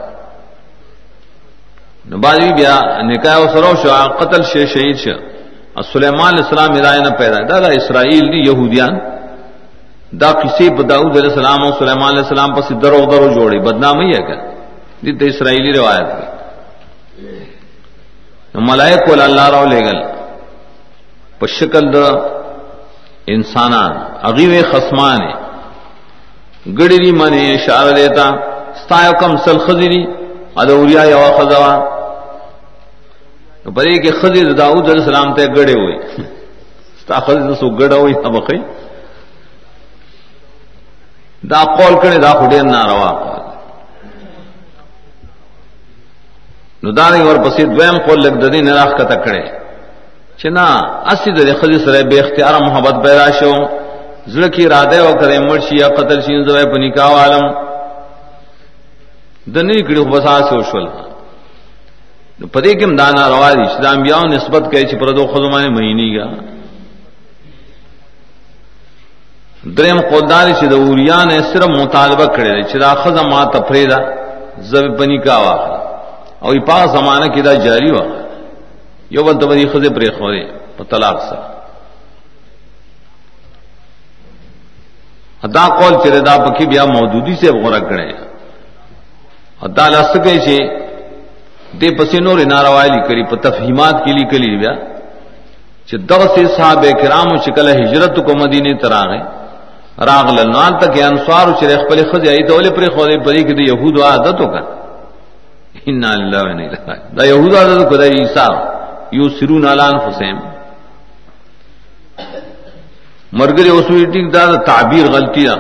نبازی 2.12 2.50
بیا 2.58 2.76
نکاح 3.10 3.38
و 3.40 3.46
سرو 3.54 3.72
شو 3.82 3.90
قتل 4.20 4.42
شے 4.52 4.66
شہید 4.74 4.98
شا 5.04 5.16
سلیمان 5.94 6.34
علیہ 6.34 6.44
السلام 6.44 6.72
ہدایہ 6.78 7.02
نہ 7.02 7.12
پیدا 7.18 7.40
دا, 7.50 7.60
دا 7.60 7.72
اسرائیل 7.80 8.26
دی 8.32 8.40
یہودیان 8.50 8.94
دا 10.22 10.30
کسی 10.42 10.66
بداؤد 10.78 11.14
علیہ 11.18 11.30
السلام 11.30 11.60
اور 11.64 11.74
سلیمان 11.80 12.10
علیہ 12.14 12.24
السلام 12.24 12.50
پس 12.56 12.68
درو 12.84 13.02
درو 13.12 13.28
جوڑی 13.34 13.60
بدنام 13.68 14.00
ہی 14.00 14.10
ہے 14.16 14.22
کیا 14.28 14.40
دیت 15.04 15.22
اسرائیلی 15.24 15.72
روایت 15.78 16.08
کی 16.18 16.26
ملائک 18.70 19.00
کو 19.06 19.12
اللہ 19.22 19.46
رو 19.56 19.66
لے 19.70 19.80
گل 19.86 20.00
پشکل 21.40 21.86
دا 21.94 22.08
انسانان. 23.36 23.94
اغیو 24.30 24.62
خسمان 24.72 25.22
گڑی 26.66 26.98
دی 26.98 27.12
منی 27.12 27.54
اشارہ 27.54 27.92
دیتا، 27.96 28.26
ستایو 28.82 29.12
کم 29.20 29.38
سل 29.38 29.58
خزیری 29.58 30.06
ادوریا 30.56 31.04
یوا 31.04 31.30
خزوا 31.38 31.74
بڑے 33.76 33.98
کہ 34.02 34.12
خزیر 34.22 34.52
داؤد 34.54 34.90
علیہ 34.90 35.04
السلام 35.04 35.34
تے 35.34 35.44
گڑے 35.56 35.74
ہوئے۔ 35.74 35.96
ستا 37.02 37.20
خزیر 37.20 37.54
سو 37.60 37.70
گڑا 37.70 37.96
ہوئی، 37.96 38.14
اب 38.24 38.48
خی۔ 38.48 38.58
دا 41.50 41.62
قول 41.78 41.94
کړي 42.04 42.18
دا 42.26 42.32
خو 42.32 42.46
ډیر 42.50 42.64
ناروا۔ 42.64 43.12
نو 46.84 46.92
دا 46.92 47.10
نه 47.10 47.26
ور 47.26 47.36
پسې 47.36 47.62
دویم 47.62 47.98
قول 48.06 48.20
لګ 48.26 48.34
د 48.42 48.46
دې 48.54 48.62
نه 48.62 48.74
راخ 48.74 48.92
کته 48.98 49.16
کړي 49.26 49.44
چې 50.38 50.48
نه 50.56 50.66
اسی 51.12 51.32
د 51.32 51.40
خلی 51.62 51.78
سره 51.86 52.04
به 52.04 52.20
اختیار 52.20 52.54
محبت 52.62 52.96
پیدا 53.06 53.28
شو۔ 53.40 53.54
زړه 54.34 54.48
کی 54.54 54.66
اراده 54.66 54.98
او 55.08 55.14
کړي 55.22 55.40
مرشي 55.50 55.76
یا 55.80 55.88
قتل 55.98 56.22
شي 56.26 56.44
زوی 56.48 56.66
په 56.72 56.78
نکاح 56.84 57.12
عالم 57.22 57.46
د 59.54 59.58
نه 59.68 59.82
کړي 59.88 60.00
خو 60.04 60.10
بساس 60.16 60.52
وشول. 60.52 60.88
نو 62.40 62.46
پدې 62.54 62.72
کې 62.78 62.86
مدانا 62.92 63.24
روا 63.30 63.50
دي 63.54 63.64
اسلام 63.66 63.98
بیا 64.04 64.18
نسبت 64.36 64.64
کوي 64.72 64.86
چې 64.90 64.96
پر 65.00 65.10
دوه 65.18 65.28
خزمانه 65.34 65.70
مهینیږي 65.78 66.26
دریم 69.78 70.00
قدار 70.12 70.48
چې 70.60 70.66
د 70.72 70.74
اوریان 70.74 71.30
صرف 71.52 71.70
مطالبه 71.84 72.26
کړي 72.36 72.66
چې 72.70 72.78
دا 72.78 72.92
خزه 72.96 73.24
ما 73.30 73.46
تفریدا 73.46 74.00
زب 74.70 74.86
بنی 75.00 75.18
کا 75.26 75.38
وا 75.44 75.56
او 76.44 76.52
په 76.52 76.66
پا 76.68 76.86
زمانہ 76.96 77.28
کې 77.34 77.42
دا 77.48 77.54
جاری 77.66 77.92
و 77.92 78.00
یو 79.16 79.24
بل 79.24 79.38
ته 79.40 79.56
دی 79.56 79.68
خزه 79.68 79.90
پرې 79.90 80.10
خوري، 80.18 80.44
په 80.78 80.84
طلاق 80.84 81.18
سره. 81.30 81.55
ادا 85.44 85.66
قول 85.80 85.94
چې 86.02 86.08
دا 86.30 86.36
پکې 86.46 86.66
بیا 86.72 86.86
موجودی 86.86 87.36
سے 87.36 87.48
غوړه 87.52 87.82
کړي 87.90 88.16
ادا 89.62 89.88
لاسکه 89.90 90.32
چې 90.46 90.58
دې 91.80 91.90
پسې 91.98 92.18
نور 92.28 92.38
ناروایلی 92.54 93.02
کړي 93.08 93.30
په 93.30 93.36
تفهیمات 93.36 93.96
کې 94.04 94.12
لیکلي 94.20 94.58
بیا. 94.58 94.74
چې 95.88 95.96
دغه 96.12 96.28
سه 96.36 96.48
صحابه 96.58 96.92
کرامو 97.02 97.36
چې 97.44 97.50
کله 97.58 98.08
کو 98.28 98.32
مدینه 98.44 98.78
تراغه 98.82 99.22
راغل 100.00 100.38
نال 100.52 100.74
تک 100.80 100.98
انصار 101.10 101.48
چې 101.60 101.66
خپل 101.82 102.00
خځه 102.12 102.30
ای 102.30 102.44
ته 102.48 102.54
ولې 102.54 102.72
پر 102.76 102.90
خو 102.96 103.06
دې 103.06 103.18
پرې 103.26 103.42
کې 103.48 103.54
د 103.54 103.62
يهودو 103.72 104.04
عادت 104.04 104.42
وکړه 104.42 104.64
ان 105.90 106.04
الله 106.04 106.42
و 106.44 106.54
نه 106.54 106.70
دا 107.18 107.26
يهودو 107.26 107.58
عادت 107.58 107.90
کو 107.90 107.96
د 107.98 108.04
عیسی 108.04 108.48
یو 109.12 109.30
سرون 109.40 109.66
الان 109.66 109.96
حسین 110.06 110.38
مرګري 113.40 113.70
اوسوي 113.70 114.06
ټیک 114.14 114.26
دا 114.34 114.44
تعبیر 114.72 115.06
غلطی 115.16 115.46
ده 115.50 115.56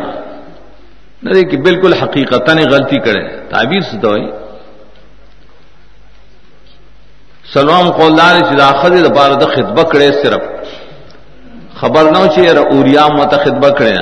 نه 1.23 1.31
دې 1.33 1.43
کې 1.49 1.57
بالکل 1.67 1.93
حقیقتا 2.01 2.53
نه 2.53 2.65
غلطی 2.73 2.99
کړي 3.05 3.23
تعبیر 3.53 3.81
څه 3.89 3.95
دوی 4.03 4.23
سلام 7.53 7.85
قولدار 7.99 8.35
چې 8.47 8.55
دا 8.61 8.69
خځه 8.79 8.99
د 9.07 9.09
بار 9.17 9.31
د 9.41 9.45
خطبه 9.55 9.83
کړي 9.91 10.11
صرف. 10.23 10.43
خبر 11.79 12.05
نو 12.11 12.25
چیر 12.35 12.57
اوریا 12.57 13.05
مت 13.07 13.17
متخد 13.17 13.55
بکڑے 13.63 13.95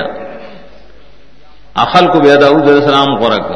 اخل 1.84 2.06
کو 2.12 2.20
بے 2.24 2.36
داؤد 2.42 2.68
علیہ 2.68 2.82
السلام 2.82 3.14
قرق 3.22 3.48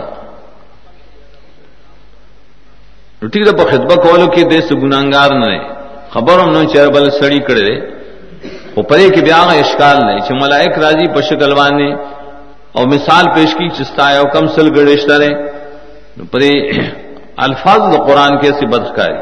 ٹھیک 3.32 3.44
ده 3.48 3.52
په 3.60 3.64
خطبه 3.70 3.96
کولو 4.04 4.26
کې 4.34 4.42
د 4.50 4.54
څه 4.68 4.74
ګناګار 4.82 5.30
نه 5.42 5.52
خبروم 6.14 6.50
نو 6.56 6.64
چیر 6.72 6.88
بل 6.96 7.08
سړی 7.20 7.40
کړي 7.48 7.97
او 8.78 8.82
پرې 8.90 9.06
کې 9.14 9.20
بیا 9.28 9.40
غ 9.46 9.50
اشکال 9.60 9.96
نه 10.06 10.12
چې 10.26 10.32
ملائک 10.42 10.72
راضي 10.84 11.06
په 11.14 11.20
شکل 11.28 11.50
باندې 11.60 11.88
او 12.76 12.82
مثال 12.94 13.24
پیش 13.34 13.50
کی 13.58 13.68
چستا 13.78 14.06
او 14.18 14.26
کم 14.34 14.44
سل 14.56 14.68
گڑشتہ 14.76 15.16
نے 15.22 15.30
پرې 16.32 16.52
الفاظ 17.46 17.80
د 17.92 17.96
قران 18.06 18.32
کې 18.40 18.50
سی 18.58 18.66
بدخکاری 18.74 19.20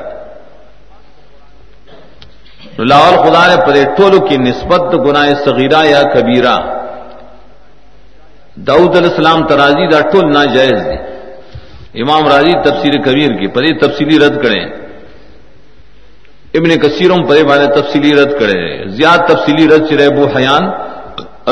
لاول 2.91 3.17
خدا 3.25 3.43
نے 3.51 3.57
پرې 3.67 3.83
ټولو 3.97 4.19
کې 4.29 4.37
نسبت 4.49 4.83
د 4.93 4.95
ګناه 5.07 5.35
صغیرہ 5.47 5.81
یا 5.95 6.03
کبیرہ 6.15 6.57
داؤد 8.69 8.97
علیہ 8.97 9.11
السلام 9.13 9.41
ترازی 9.49 9.87
دا 9.93 10.01
ټول 10.13 10.25
ناجائز 10.39 10.79
دی 10.89 10.99
امام 12.03 12.23
راضی 12.33 12.53
تفسیر 12.69 12.95
کبیر 13.07 13.31
کی 13.39 13.47
پدی 13.55 13.73
تفصیلی 13.85 14.19
رد 14.27 14.37
کریں 14.43 14.65
ابن 16.59 16.71
کثیروں 16.83 17.17
پدے 17.29 17.43
والے 17.49 17.67
تفصیلی 17.77 18.13
رد 18.19 18.33
کرے 18.41 18.61
زیاد 18.97 19.19
تفصیلی 19.29 19.67
رد 19.69 19.89
چرے 19.89 20.07
ابو 20.07 20.25
حیان 20.37 20.65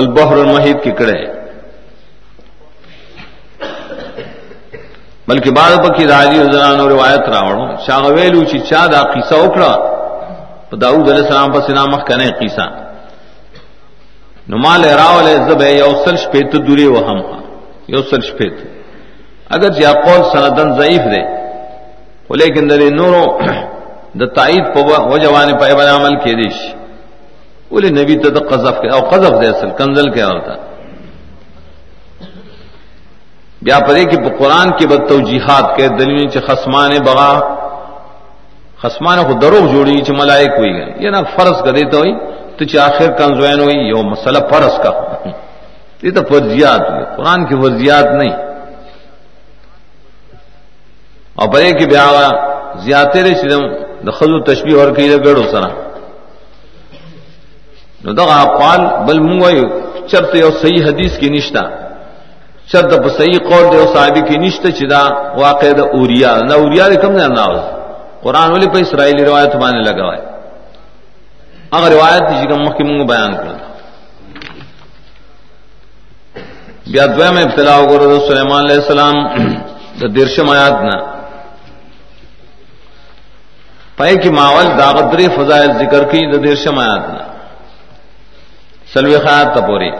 البحر 0.00 0.36
المحید 0.36 0.82
کی 0.82 0.92
کرے۔ 0.98 1.18
بلکہ 5.28 5.50
بعد 5.50 5.72
پکی 5.84 6.06
راجی 6.06 6.38
رضان 6.40 6.80
اور 6.80 6.90
روایت 6.90 7.28
راوڑوں۔ 7.34 7.68
شاہ 7.86 8.06
ویلو 8.16 8.44
چی 8.50 8.58
چا 8.70 8.86
دا 8.92 9.02
قیسا 9.12 9.36
اکڑا 9.44 9.72
داؤد 10.82 11.06
علیہ 11.10 11.22
السلام 11.24 11.52
پر 11.52 11.60
سنامخ 11.66 12.00
کنے 12.06 12.28
قیسا 12.38 12.66
نمال 14.48 14.84
راول 15.00 15.26
زب 15.48 15.62
یو 15.62 15.92
سل 16.04 16.16
شپیت 16.24 16.52
دوری 16.66 16.86
وہم 16.86 17.18
یو 17.88 18.02
سل 18.10 18.20
شپیت۔ 18.30 18.54
اگر 19.54 19.70
جا 19.80 19.92
قول 20.04 20.20
سندن 20.32 20.68
ضعیف 20.80 21.04
دے 21.12 21.22
لیکن 22.40 22.70
در 22.70 22.80
نورو 22.90 23.22
د 24.20 24.22
تائید 24.36 24.64
په 24.74 24.80
وجوان 25.12 25.48
په 25.60 25.64
ایبن 25.68 25.88
عمل 25.96 26.14
کې 26.22 26.32
دیش 26.40 26.58
ولې 27.72 27.90
نبی 28.00 28.16
ته 28.22 28.28
د 28.36 28.38
قذف 28.50 28.76
کې 28.82 28.88
او 28.94 29.00
قذف 29.10 29.34
دے 29.40 29.46
اصل، 29.54 29.70
کنزل 29.78 30.08
کې 30.14 30.22
آتا 30.32 30.54
بیا 33.64 33.78
پدې 33.86 34.04
کې 34.10 34.16
په 34.24 34.30
قران 34.38 34.68
کې 34.76 34.84
به 34.90 34.96
توجیهات 35.10 35.66
کې 35.76 35.86
دلیل 35.98 36.30
چې 36.32 36.40
خصمان 36.48 36.90
بغا، 37.08 37.32
خصمان 38.82 39.18
خو 39.26 39.32
دروغ 39.44 39.64
جوړي 39.74 39.96
چې 40.06 40.12
ملائک 40.20 40.52
وي 40.58 40.72
یا 41.04 41.10
نه 41.10 41.20
فرض 41.36 41.56
کړي 41.66 41.84
ته 41.92 41.98
وي 42.02 42.12
ته 42.56 42.64
چې 42.70 42.76
اخر 42.88 43.08
کنزوین 43.20 43.60
وي 43.60 43.78
یو 43.92 44.02
مسله 44.12 44.40
فرض 44.50 44.74
کا 44.82 44.92
دې 46.02 46.10
ته 46.16 46.22
فرضیات 46.30 46.82
قرآن 47.16 47.46
کې 47.46 47.54
فرضیات 47.62 48.08
نه 48.20 48.30
او 51.38 51.46
پرې 51.52 51.70
کې 51.78 51.86
بیا 51.92 52.06
زیاتې 52.86 53.18
رسې 53.26 53.46
د 54.06 54.10
خزو 54.16 54.38
تشبیه 54.50 54.76
ور 54.76 54.90
کوي 54.96 55.08
د 55.08 55.16
ګړو 55.26 55.44
سره. 55.52 55.68
نو 58.04 58.12
دا 58.12 58.24
اقوال 58.46 58.80
بل 59.06 59.18
موږ 59.28 59.42
یو 59.58 59.66
چرته 60.10 60.34
یو 60.38 60.50
صحیح 60.62 60.82
حدیث 60.88 61.12
کې 61.20 61.28
نشتا 61.36 61.64
چرته 62.72 62.96
په 63.04 63.08
صحیح 63.18 63.38
قول 63.48 63.64
دی 63.70 63.76
او 63.78 63.86
صحابي 63.94 64.22
کې 64.28 64.36
نشته 64.44 64.68
چې 64.76 64.84
دا 64.94 65.02
واقع 65.42 65.70
د 65.72 65.80
اوریا 65.96 66.32
نه 66.48 66.54
اوریا 66.54 66.86
کوم 67.02 67.12
نه 67.20 67.26
نه 67.36 67.46
قرآن 68.24 68.48
ولې 68.52 68.68
په 68.72 68.78
اسرائیلی 68.80 69.24
روایت 69.24 69.52
باندې 69.62 69.80
لگاوای 69.88 70.20
هغه 71.74 71.88
روایت 71.96 72.24
چې 72.28 72.46
کوم 72.50 72.60
مخکې 72.66 72.82
موږ 72.88 73.00
بیان 73.12 73.32
کړل. 73.40 73.58
بیا 76.92 77.04
دویم 77.06 77.36
ابتلا 77.38 77.74
وګورو 77.78 78.28
سليمان 78.28 78.64
عليه 78.64 78.80
السلام، 78.82 79.16
د 80.00 80.02
دیرشم 80.14 80.48
آیات 80.50 80.76
نه. 80.88 81.13
پای 83.96 84.16
کی 84.22 84.30
ماول 84.30 84.66
داغت 84.78 85.12
دری 85.12 85.26
فضائل 85.36 85.70
ذکر 85.78 86.04
کی 86.10 86.20
د 86.32 86.42
دیر 86.44 86.54
شمایات 86.64 87.04
نا۔ 87.14 87.22
سلوی 88.92 89.18
خیات 89.18 89.54
تپوری 89.54 89.90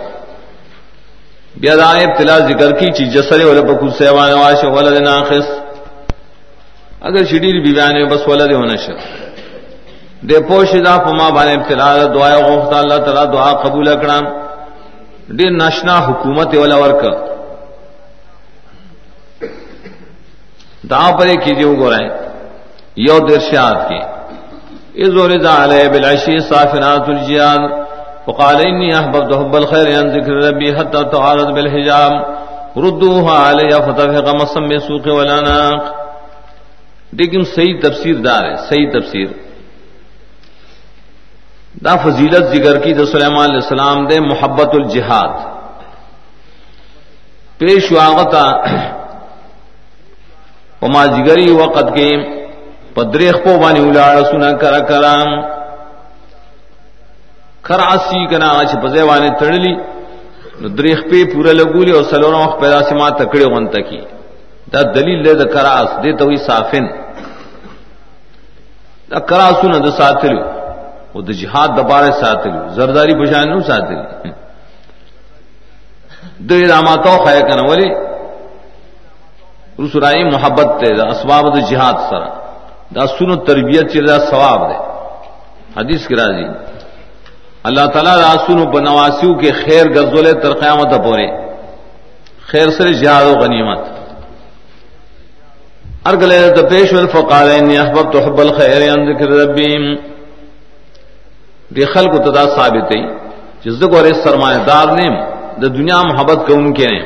بیا 1.61 1.75
دا 1.77 1.89
ابتلا 2.05 2.39
ذکر 2.49 2.71
کی 2.79 2.87
چی 2.97 3.05
جسر 3.15 3.45
ولا 3.47 3.63
پکو 3.69 3.91
سیوان 3.99 4.33
واش 4.33 4.65
ولد 4.65 4.97
ناقص 5.09 5.47
اگر 7.09 7.25
شډیر 7.31 7.57
بیان 7.65 7.95
بس 8.11 8.29
ولد 8.29 8.53
ہونا 8.53 8.77
ش 8.83 8.91
دے 10.29 10.41
پوش 10.49 10.71
دا 10.87 10.95
پما 11.05 11.29
باندې 11.37 11.53
ابتلا 11.59 11.89
دعا 12.15 12.31
غوښته 12.47 12.77
الله 12.83 12.99
تعالی 13.05 13.33
دعا 13.33 13.53
قبول 13.65 13.89
کړه 14.03 14.19
ډیر 15.39 15.51
ناشنا 15.51 15.97
حکومت 16.07 16.55
ولا 16.55 16.77
ورک۔ 16.77 17.03
دا 20.91 21.03
پرې 21.19 21.37
کیږي 21.45 21.65
وګورئ 21.65 22.24
یو 22.97 23.19
درشاد 23.19 23.75
کی۔ 23.89 24.01
اذ 25.03 25.15
ورد 25.15 25.47
علی 25.47 25.89
بالعشی 25.89 26.39
صافنات 26.39 27.09
الجیان۔ 27.09 27.85
وقال 28.27 28.57
انی 28.57 28.93
احببت 28.95 29.37
حب 29.37 29.57
الخير 29.57 29.87
عن 29.87 30.11
ذکر 30.11 30.33
ربی 30.33 30.71
حتى 30.71 31.03
تعارض 31.13 31.45
بالحجاب 31.45 32.13
ردوها 32.77 33.51
علی 33.51 33.71
فتفق 33.71 34.35
مصم 34.35 34.79
سوق 34.79 35.07
والاناق۔ 35.07 35.85
لیکن 37.13 37.45
صحیح 37.45 37.75
تفسیر 37.83 38.15
دار 38.15 38.45
ہے، 38.45 38.57
صحیح 38.57 38.91
تفسیر۔ 38.91 39.27
دا 41.85 41.97
فضیلت 41.97 42.45
ذکر 42.45 42.79
کی 42.79 42.93
دا 42.93 43.07
سلیمان 43.07 43.51
علیہ 43.51 43.63
السلام 43.63 44.07
دے 44.07 44.21
محبت 44.21 44.69
الجہاد۔ 44.73 45.29
پیش 47.59 47.93
واغتا۔ 47.93 48.53
وما 50.83 51.07
جگری 51.07 51.53
وقت 51.53 51.85
کے 51.95 52.11
پدریخ 52.95 53.35
پو 53.45 53.59
بانی 53.59 53.81
ولاړ 53.81 54.25
سنا 54.31 54.53
کرا 54.63 54.81
کرام 54.91 55.29
کراسی 57.67 58.27
کنا 58.31 58.51
چې 58.71 58.77
په 58.83 58.89
ځوانه 58.95 59.31
تړلی 59.41 59.75
نو 60.61 60.69
دریخ 60.79 60.99
په 61.11 61.19
پورا 61.33 61.53
لګولي 61.61 61.93
او 61.95 62.03
سلورو 62.11 62.43
وخت 62.43 62.61
پیدا 62.61 62.81
سما 62.89 63.09
تکړه 63.11 63.47
غونته 63.53 63.81
کی 63.89 64.01
دا 64.73 64.83
دلیل 64.97 65.25
دی 65.25 65.35
د 65.43 65.45
کراس 65.55 65.89
دی 66.03 66.13
ته 66.19 66.25
وی 66.27 66.37
صافن 66.37 66.87
دا 69.11 69.19
کراسونه 69.31 69.79
د 69.87 69.89
ساتلو 70.01 70.43
او 71.15 71.21
د 71.29 71.31
جهاد 71.41 71.71
د 71.79 71.81
باره 71.91 72.11
ساتلو. 72.23 72.61
زرداری 72.77 73.15
بشان 73.15 73.49
نو 73.49 73.61
ساتلو 73.71 74.03
دوی 76.49 76.67
راماتو 76.69 77.17
خای 77.25 77.43
کنه، 77.43 77.63
ولی 77.71 77.89
رسولای 79.79 80.25
محبت 80.25 80.69
ته 80.81 81.07
اسباب 81.15 81.45
د 81.57 81.59
جهاد 81.71 81.97
سره. 82.11 82.44
دا 82.95 83.07
سنو 83.17 83.37
تربیت 83.49 83.87
چې 83.93 83.99
دا 84.09 84.19
ثواب 84.31 84.61
ده 84.69 84.77
حدیث 85.77 86.07
کې 86.09 86.15
راځي 86.21 86.47
الله 87.69 87.87
تعالی 87.87 88.15
دا 88.23 88.33
سنو 88.47 88.65
بنواسیو 88.75 89.33
کې 89.41 89.51
خیر 89.65 89.85
غزوله 89.97 90.33
تر 90.33 90.53
قیامت 90.63 90.91
پورې 91.05 91.29
خیر 92.51 92.71
سره 92.71 92.91
جهاد 93.03 93.25
او 93.27 93.35
غنیمت. 93.43 93.83
ارګله 96.09 96.55
ته 96.57 96.63
پیش 96.73 96.93
ول 96.93 97.07
فقال 97.13 97.49
ان 97.51 97.71
احببت 97.83 98.17
حب 98.25 98.41
الخير 98.41 98.83
عن 98.93 99.01
ذکر 99.09 99.29
ربي 99.43 99.73
دی 101.75 101.85
خلق 101.93 102.13
تدا 102.25 102.45
ثابت 102.57 102.93
ہے 102.93 103.03
چې 103.63 103.69
زګوره 103.81 104.13
سرمایه 104.25 104.59
دار 104.67 104.89
نیم 105.01 105.15
د 105.63 105.65
دنیا 105.77 106.01
محبت 106.11 106.41
کوونکې 106.49 106.89
نه 106.95 107.03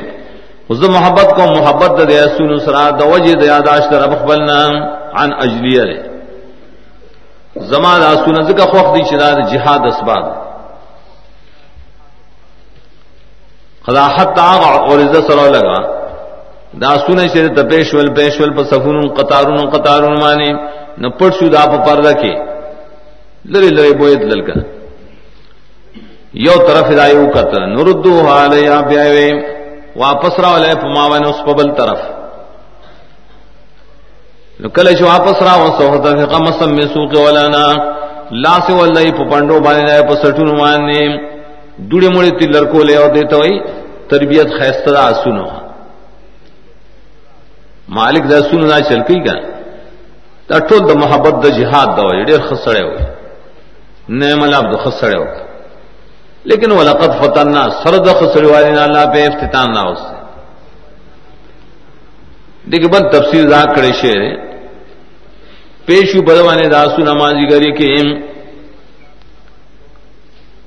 وز 0.70 0.82
محبت 0.96 1.28
کو 1.36 1.42
محبت 1.58 1.92
د 2.10 2.12
اسونو 2.24 2.56
سره 2.64 2.80
د 3.00 3.02
وجه 3.12 3.34
د 3.40 3.44
یاداشت 3.54 3.92
رب 3.92 4.12
خپلنا 4.22 4.60
عن 5.14 5.32
اجلیه 5.44 5.84
ده 5.84 5.98
زما 7.70 7.98
د 7.98 8.02
اسونو 8.02 8.42
زکه 8.42 8.64
خوخ 8.66 8.94
دي 8.94 9.02
چې 9.04 9.14
د 9.14 9.40
جهاد 9.52 9.80
اسباب 9.86 10.24
خدا 13.86 14.06
حتا 14.16 14.50
اور 14.88 14.98
عزت 14.98 15.32
سره 15.32 15.48
لگا۔ 15.48 15.78
دا 16.80 16.92
سونه 17.06 17.28
چې 17.28 17.38
د 17.58 17.60
پېښول 17.70 18.08
پېښول 18.18 18.50
په 18.56 18.64
صفونو 18.64 19.08
قطارونو 19.08 19.70
قطارونو 19.70 20.20
باندې 20.20 20.50
نه 20.98 21.08
پټ 21.18 21.32
شو 21.38 21.48
دا 21.48 21.66
په 21.66 21.78
پرده 21.86 22.12
کې 22.12 22.34
لری 23.52 23.70
لری 23.70 23.92
بوید 23.92 24.20
دلکا 24.30 24.54
یو 26.34 26.56
طرف 26.68 26.86
دایو 26.96 27.30
کتر۔ 27.30 27.66
نردو 27.66 28.28
علی 28.28 28.62
بیا 28.88 29.06
واپس 29.96 30.40
را 30.40 30.48
ولې 30.54 30.74
په 30.80 30.86
ما 30.86 31.08
باندې 31.08 31.26
اوس 31.26 31.40
په 31.46 31.52
بل 31.52 31.70
طرف۔ 31.70 32.17
نو 34.60 34.68
کله 34.68 34.90
چې 34.98 35.02
واپس 35.02 35.42
را 35.48 35.54
وسو 35.62 35.98
ته 36.04 36.26
قمسم 36.34 36.70
میسوق 36.78 37.12
ولانا. 37.26 37.66
لاس 38.44 38.70
ولې 38.70 39.12
په 39.18 39.24
پندو 39.30 39.60
باندې 39.60 40.08
په 40.08 40.14
سټونو 40.22 40.52
باندې. 40.62 41.02
ډوړې 41.88 42.08
مړې 42.14 42.30
تلر 42.38 42.64
کولې 42.72 42.94
او 43.00 43.08
دیته 43.16 43.36
وي 43.36 43.54
تربيت 44.10 44.48
خيسته 44.58 44.90
دا 44.92 45.12
سنو 45.24 45.46
مالک 47.98 48.22
دا 48.30 48.38
سنو 48.50 48.66
دا 48.68 48.80
چل 48.88 49.00
کی 49.08 49.20
کا 49.26 49.34
دا 50.48 50.58
ټول 50.68 50.80
د 50.88 50.92
محبت، 51.02 51.34
د 51.44 51.46
جهاد 51.58 51.88
دا 51.96 52.02
وي 52.06 52.24
ډېر 52.24 52.40
خسړې 52.48 52.82
وي 52.88 52.98
نعم 54.08 54.42
الله 54.42 54.58
عبد 54.62 54.74
خسړې 54.84 55.18
وي 55.20 55.48
لیکن 56.50 56.72
وہ 56.72 56.82
لقت 56.82 57.12
فتح 57.20 57.68
سرد 57.82 58.06
خسری 58.18 58.46
والی 58.46 58.68
اللہ 58.80 59.04
پہ 59.12 59.24
افتتان 59.26 59.72
نہ 59.74 59.80
اس 59.88 59.98
سے 59.98 60.16
دیکھیے 62.70 62.88
بل 62.92 63.08
تفصیل 63.12 63.50
دا 63.50 63.62
کڑے 63.74 63.92
شیر 64.00 64.20
پیشو 65.88 66.22
بدوانے 66.22 66.68
داسو 66.68 66.98
نمازی 66.98 67.50
گری 67.50 67.72
کے 67.72 68.00
ام 68.00 68.08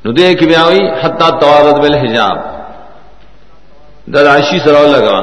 نو 0.05 0.12
دیکھ 0.12 0.43
بیاوی، 0.43 0.89
حتی 1.01 1.29
توارد 1.41 1.77
بالحجاب۔ 1.81 2.38
در 4.13 4.25
عشی 4.36 4.60
سراؤ 4.60 4.88
لگا۔ 4.88 5.17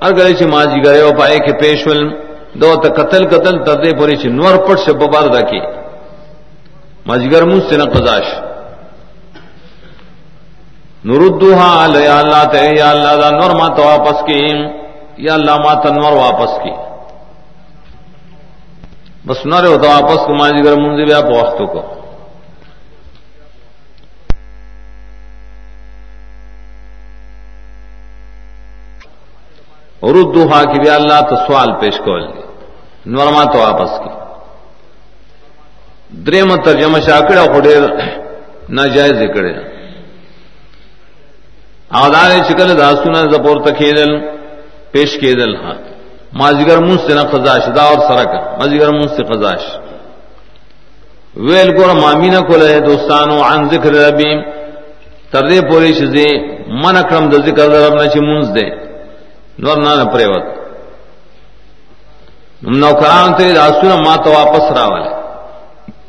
اگر 0.00 0.32
چھ 0.32 0.42
مازی 0.42 0.84
گرے 0.84 1.00
او 1.00 1.10
پائے 1.18 1.38
کہ 1.38 1.52
پیشول 1.52 2.14
دو 2.54 2.74
تا 2.82 2.88
قتل 2.88 3.28
قتل 3.28 3.64
تردے 3.64 3.96
پوری 3.96 4.16
چھ 4.16 4.26
نور 4.26 4.56
پٹ 4.56 4.78
سے 4.78 4.92
ببار 4.92 5.26
دا 5.26 5.40
کی۔ 5.40 5.60
مازی 7.06 7.32
گر 7.32 7.42
منس 7.42 7.64
سے 7.68 7.76
نقضاش۔ 7.76 8.26
نردوها 11.04 11.84
علی 11.84 12.06
اللہ 12.06 12.44
تے، 12.52 12.76
یا 12.78 12.90
اللہ 12.90 13.12
دا 13.22 13.30
نور 13.30 13.50
ما 13.50 13.68
تو 13.76 13.82
واپس 13.82 14.26
کی۔ 14.26 14.48
یا 15.16 15.34
اللہ 15.34 15.56
ما 15.56 15.74
تنور 15.74 16.12
واپس 16.12 16.50
کی۔ 16.64 16.95
بس 19.26 19.46
نور 19.46 19.64
تو 19.64 19.88
واپس 19.88 20.18
جی 20.20 20.26
کو 20.26 20.34
مازی 20.34 20.64
گر 20.64 20.74
منزی 20.74 21.04
بیا 21.04 21.20
پا 21.20 21.34
وقتو 21.36 21.66
کو 21.66 21.80
اردوہا 30.02 30.62
کی 30.64 30.78
بھی 30.80 30.88
اللہ 30.88 31.20
تو 31.28 31.36
سوال 31.46 31.72
پیش 31.80 31.98
کول 31.98 32.22
نورما 33.06 33.44
تو 33.44 33.58
واپس 33.58 33.92
کی۔ 33.98 34.10
دریم 36.26 36.54
ترجمہ 36.56 36.98
شاکڑا 36.98 37.44
خڈیر 37.54 37.82
ناجائز 38.68 39.20
کڑے۔ 39.34 39.52
آدار 41.90 42.30
چکل 42.48 42.78
داسونا 42.78 43.20
زپور 43.22 43.56
تکیدل 43.64 44.12
پیش 44.92 45.18
کیدل 45.20 45.56
ہاں 45.56 45.95
مازیگر 46.38 46.78
منس 46.86 47.00
سے 47.06 47.14
نہ 47.14 47.24
خزاش 47.32 47.66
دا 47.76 47.82
اور 47.90 47.98
سرک 48.08 48.32
مازیگر 48.58 48.90
منس 48.98 49.10
سے 49.16 49.22
خزاش 49.30 49.62
ویل 51.46 51.70
گور 51.78 51.90
مامینہ 51.94 52.40
کو 52.48 52.56
لے 52.56 52.78
دوستانو، 52.80 53.36
عن 53.44 53.68
ذکر 53.70 53.92
ربیم 53.94 54.38
تردے 55.30 55.60
پوری 55.68 55.92
شزے 55.98 56.26
من 56.82 56.96
اکرم 56.96 57.24
د 57.30 57.34
ذکر 57.46 57.68
رب 57.70 57.94
نہ 58.00 58.06
چ 58.12 58.16
منز 58.28 58.48
دے 58.54 58.66
نور 59.64 59.76
نہ 59.76 60.04
پریوت 60.12 60.44
نوکران 62.62 63.32
تے 63.38 63.52
راسونا 63.54 63.96
ما 64.04 64.14
تو 64.24 64.30
واپس 64.32 64.70
راولے 64.76 65.10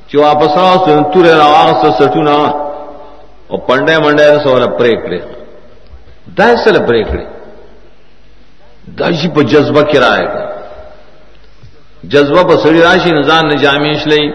جو 0.10 0.22
واپس 0.22 0.58
راو 0.58 0.76
سن 0.86 1.04
تورے 1.14 1.34
راو 1.38 1.72
سو 1.82 1.92
سٹونا 2.00 2.36
او 3.50 3.58
پنڈے 3.68 3.98
منڈے 4.04 4.28
سو 4.44 4.54
ول 4.54 4.66
پریکڑے 4.78 5.20
دا 6.38 6.48
سل 6.64 6.78
پریکڑے 6.88 7.24
دا 7.24 7.37
جی 8.96 9.28
په 9.36 9.42
جذبہ 9.52 9.82
کرائے 9.92 10.26
گا 10.34 10.44
جذبہ 12.12 12.44
په 12.50 12.56
سړی 12.64 12.82
راشي 12.82 13.12
نزان 13.20 13.48
نه 13.48 13.56
جامیش 13.64 14.08
لئی 14.08 14.26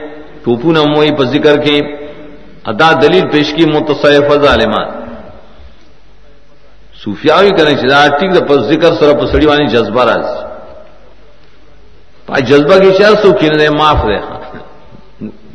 ټوپونه 0.44 0.80
موي 0.94 1.12
په 1.18 1.24
ذکر 1.34 1.56
کې 1.64 1.76
ادا 2.70 2.92
دلیل 3.02 3.24
پیش 3.30 3.52
کی 3.56 3.64
متصیف 3.66 4.32
ظالمان۔ 4.42 4.88
صوفیاوی 7.02 7.50
کریں 7.58 7.76
چې 7.76 7.86
دا 7.88 8.00
ټیک 8.18 8.30
د 8.34 8.40
په 8.48 8.54
ذکر 8.70 8.92
سره 9.00 9.12
په 9.20 9.26
سړی 9.32 9.46
باندې 9.50 9.72
جذبه 9.74 10.02
راځي 10.10 10.38
پای 12.26 12.42
جذبه 12.50 12.76
کې 12.80 12.90
چې 12.98 13.22
څو 13.22 13.30
کې 13.38 13.48
نه 13.56 13.70
معاف 13.78 14.00
ده 14.10 14.20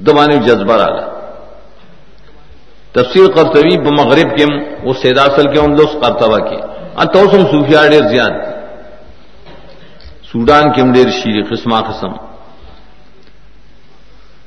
د 0.05 0.07
باندې 0.17 0.37
جذبه 0.47 0.75
تفسیر 2.97 3.27
قرطبی 3.35 3.77
په 3.85 3.89
مغرب 3.99 4.29
کې 4.37 4.45
او 4.83 4.93
سیدا 5.01 5.23
اصل 5.29 5.45
کې 5.51 5.57
هم 5.63 5.75
لوس 5.75 5.91
قرطبه 6.03 6.39
کې 6.47 6.59
ان 7.01 7.07
توسم 7.13 7.43
صوفیا 7.51 7.81
ډیر 7.93 8.03
زیات 8.13 8.33
سودان 10.31 10.65
کې 10.73 10.79
هم 10.81 10.91
ډیر 10.93 11.09
شي 11.19 11.41
قسمه 11.49 11.81
قسم۔ 11.89 12.11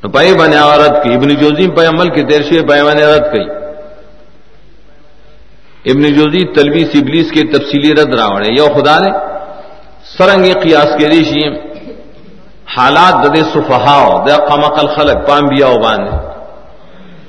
نو 0.02 0.08
پای 0.08 0.34
باندې 0.34 0.56
اورت 0.56 0.94
کې 1.02 1.10
ابن 1.16 1.30
جوزی 1.40 1.66
په 1.76 1.82
عمل 1.88 2.08
کې 2.14 2.22
دیر 2.30 2.42
شي 2.48 2.60
پای 2.68 2.82
باندې 2.82 3.02
اورت 3.02 3.26
کوي 3.32 3.46
ابن 5.90 6.02
جوزی 6.16 6.42
تلوی 6.54 6.82
ابلیس 6.98 7.30
کے 7.32 7.42
تفصیلی 7.52 7.92
رد 7.98 8.14
راوڑے۔ 8.20 8.48
یو 8.58 8.66
خدا 8.74 8.96
نے 9.04 9.10
سرنگ 10.16 10.44
قیاس 10.62 10.90
کے 10.98 11.08
ریشی 11.08 11.44
حالات 12.76 13.14
دد 13.24 13.36
صفحاؤ 13.52 14.10
دے 14.26 14.34
قمق 14.48 14.78
الخلق، 14.84 15.18
پام 15.28 15.44
بیا 15.48 15.66
اوبان 15.66 16.00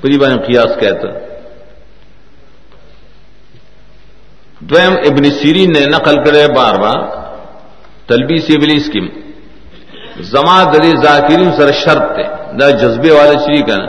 پوری 0.00 0.18
بان 0.18 0.36
قیاس 0.46 0.72
کہتا 0.80 1.08
دویم 4.68 4.94
ابن 5.08 5.30
سیرین 5.40 5.72
نے 5.72 5.84
نقل 5.96 6.16
کرے 6.24 6.46
بار 6.56 6.74
بار 6.82 7.00
تلبی 8.08 8.38
سی 8.46 8.54
ابلیس 8.56 8.88
کی 8.92 9.00
زما 10.32 10.62
ددی 10.72 10.92
ذاکرین 11.02 11.50
سر 11.56 11.70
شرط 11.84 12.06
تے 12.16 12.24
دا 12.58 12.70
جذبے 12.80 13.10
والے 13.18 13.36
شریک 13.44 13.68
ہے 13.70 13.80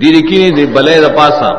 دی 0.00 0.12
رکی 0.18 0.50
دی 0.56 0.64
بلے 0.76 1.00
دا 1.00 1.08
پاسا 1.16 1.50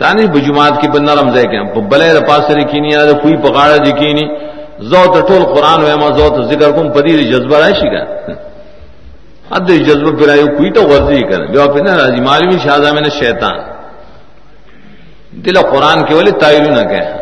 دانی 0.00 0.26
بجماعت 0.34 0.80
کی 0.80 0.88
بند 0.92 1.08
نرم 1.08 1.28
ځای 1.34 1.46
کې 1.50 1.58
په 1.74 1.80
بلې 1.90 2.10
د 2.18 2.20
پاسه 2.28 2.64
کینی 2.70 2.90
یا 2.92 3.02
کوئی 3.22 3.36
په 3.42 3.48
غاړه 3.56 3.78
دی 3.84 3.92
کینی 4.00 4.26
زو 4.90 5.02
ته 5.14 5.20
ټول 5.28 5.42
قران 5.54 5.80
و 5.84 6.08
زو 6.18 6.28
ته 6.34 6.42
ذکر 6.50 6.70
کوم 6.76 6.86
پدې 6.94 7.12
جذبه 7.32 7.56
راشي 7.64 7.88
کا 7.94 8.02
حد 9.52 9.70
جذبه 9.88 10.12
پر 10.18 10.30
کوئی 10.56 10.70
تو 10.76 10.82
ورزي 10.90 11.22
کنه 11.30 11.46
بیا 11.52 11.66
په 11.74 11.80
نه 11.86 11.92
راځي 12.00 12.20
مالوی 12.28 12.58
شاهزا 12.64 12.92
میں 12.92 13.02
نے 13.06 13.10
شیطان 13.20 13.56
دل 15.44 15.56
قران 15.72 15.98
کې 16.06 16.12
ولې 16.14 16.32
تایل 16.40 16.64
نه 16.70 16.84
کوي 16.90 17.21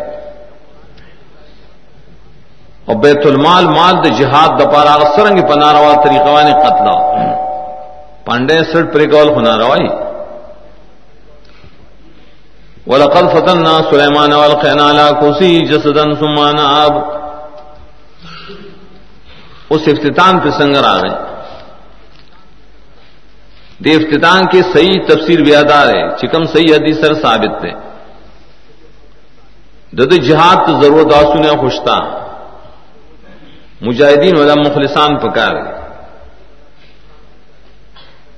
او 2.91 2.95
بیت 3.03 3.27
المال 3.27 3.65
مال 3.79 3.95
د 4.05 4.09
جهاد 4.21 4.51
د 4.61 4.63
پاره 4.73 5.11
سرنګ 5.17 5.39
په 5.49 5.55
ناروا 5.63 5.95
طریقه 6.05 6.31
باندې 6.35 6.55
قتل 6.65 6.87
پانډه 8.27 8.63
سټ 8.73 8.87
پرې 8.95 9.07
کول 9.13 9.29
خو 9.35 9.41
ناروا 9.41 9.77
ولقد 12.87 13.27
فتنا 13.35 13.75
سليمان 13.91 14.33
والقينا 14.33 14.85
على 14.91 15.07
كرسي 15.21 15.59
جسدا 15.71 16.05
ثم 16.21 16.39
ناب 16.59 16.95
اس 19.71 19.83
افتتان 19.93 20.39
پہ 20.43 20.51
سنگر 20.59 20.85
آ 20.85 20.97
گئے. 21.03 21.17
دے 23.85 23.91
افتتان 23.97 24.47
کے 24.53 24.63
صحیح 24.73 24.99
تفسیر 25.09 25.43
بیادار 25.43 25.87
ہے، 25.95 26.03
چکم 26.21 26.45
صحیح 26.53 26.75
حدیث 26.75 27.01
سر 27.01 27.15
ثابت 27.23 27.53
تھے 27.61 27.71
دد 29.99 30.13
جہاد 30.27 30.67
تو 30.67 30.73
ضرورت 30.83 31.15
آسو 31.21 31.39
نے 31.43 31.57
خوشتا. 31.61 31.97
مجاہدین 33.81 34.37
والا 34.37 34.55
مخلصان 34.55 35.17
پکار 35.19 35.55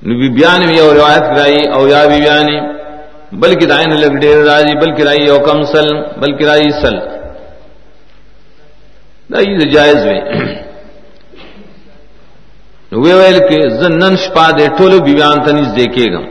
نبی 0.01 0.29
بیان 0.29 0.61
بھی 0.67 0.79
اور 0.79 0.95
روایت 0.95 1.23
کرائی 1.35 1.61
او 1.67 1.87
یا 1.87 2.05
بھی 2.05 2.19
بیانی 2.21 2.59
بلکہ 3.41 3.65
دائن 3.65 3.91
لگ 3.99 4.13
ڈیر 4.21 4.37
راضی 4.45 4.75
بلکہ 4.77 5.01
رائی 5.03 5.27
او 5.29 5.39
کم 5.39 5.59
سل 5.63 5.87
بلکہ 6.21 6.43
رائی 6.45 6.69
سل. 6.81 6.95
دائی 9.29 9.69
جائز 9.71 10.05
میں 10.05 10.21
وی 13.03 13.13
ویل 13.13 13.39
کہ 13.49 13.57
زنن 13.79 14.15
شپا 14.23 14.47
دے 14.57 14.65
ټولو 14.77 14.97
بیان 15.03 15.37
تنیز 15.45 15.69
دیکھے 15.75 16.05
گا 16.13 16.21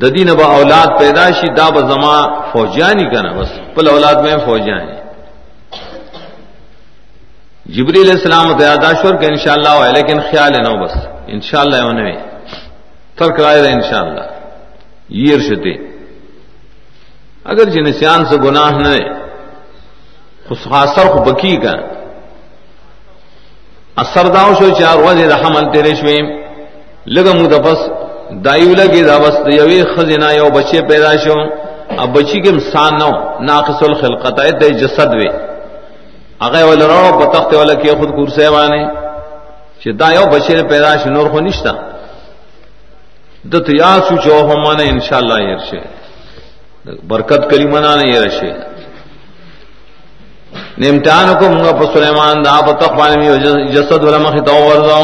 ددی 0.00 0.22
نبا 0.24 0.46
اولاد 0.58 0.88
پیدا 0.88 0.98
پیداشی 0.98 1.48
دا 1.56 1.68
بزما 1.70 2.16
فوجیانی 2.52 3.04
کنا 3.10 3.32
بس، 3.32 3.50
پل 3.74 3.88
اولاد 3.88 4.16
میں 4.24 4.36
فوجیانی. 4.44 5.01
جبری 7.74 8.00
علیہ 8.02 8.12
السلام 8.12 8.58
تیاداشور 8.58 9.14
کہ 9.14 9.26
انشاءاللہ 9.26 9.68
ہے 9.68 9.92
لیکن 9.92 10.20
خیال 10.30 10.52
ہے 10.54 10.62
نو 10.62 10.84
بس۔ 10.84 10.94
انشاءاللہ 11.26 11.76
ہے 11.76 11.82
انہیں 11.82 12.16
ترک 13.18 13.40
رائے 13.40 13.62
رہے 13.62 13.72
انشاءاللہ۔ 13.72 14.24
یہ 15.08 15.34
ارشتے 15.34 15.72
اگر 17.44 17.64
جنسیان 17.64 18.24
سے 18.24 18.36
گناہ 18.36 18.70
نہ 18.70 19.22
خاصر 20.64 21.06
خو 21.08 21.22
بکی 21.22 21.56
کا 21.56 21.72
اثر 23.96 24.26
داو 24.26 24.54
شو 24.58 24.68
چار 24.78 24.98
وجه 24.98 25.28
د 25.28 25.34
حمل 25.42 25.64
تیرې 25.72 25.94
شوې 26.00 26.18
لګه 27.06 27.32
مو 27.38 27.46
د 27.46 27.56
پس 27.64 27.80
دایو 28.44 28.74
لګي 28.74 29.02
دا 29.02 29.18
بس 29.18 29.36
یوې 29.60 29.80
خزینه 29.92 30.28
یو 30.36 30.48
بچي 30.50 30.80
پیدا 30.80 31.16
شو۔ 31.16 31.34
اب 32.02 32.08
بچی 32.14 32.40
کې 32.42 32.48
انسان 32.48 32.92
نو، 32.98 33.10
ناقص 33.40 33.82
الخلقت 33.82 34.36
د 34.60 34.62
جسد 34.80 35.10
وي 35.14 35.51
هغه 36.42 36.60
ولرانو 36.70 37.18
په 37.18 37.26
تخت 37.34 37.54
ولا 37.54 37.74
کې 37.74 37.98
خود 37.98 38.10
کورسه 38.16 38.50
وانه 38.50 38.90
چې 39.80 39.88
دا 40.00 40.08
یو 40.18 40.26
بچي 40.32 40.62
پیدا 40.62 40.96
شي، 40.98 41.08
نور 41.10 41.26
خو 41.32 41.40
نشتا 41.40 41.72
د 43.52 43.54
تیا 43.66 43.92
سو 44.08 44.14
جو 44.24 44.38
هم 44.48 44.62
نه 44.78 44.84
ان 44.92 45.00
شاء 45.00 45.18
الله 45.18 45.38
یې 45.38 45.48
يرشه 45.52 45.80
برکت 47.10 47.50
کلمه 47.50 47.80
نه 47.80 48.04
يرشه 48.08 48.52
نے 50.78 50.88
امتحان 50.88 51.28
کو 51.38 51.48
منگا 51.48 51.72
پر 51.78 51.86
سلیمان 51.92 52.42
دا 52.44 52.60
پا 52.66 52.72
تقوانی 52.80 53.16
میں 53.16 53.72
جسد 53.74 54.04
ولا 54.04 54.18
مخی 54.18 54.40
تو 54.46 54.54
ورزو 54.66 55.02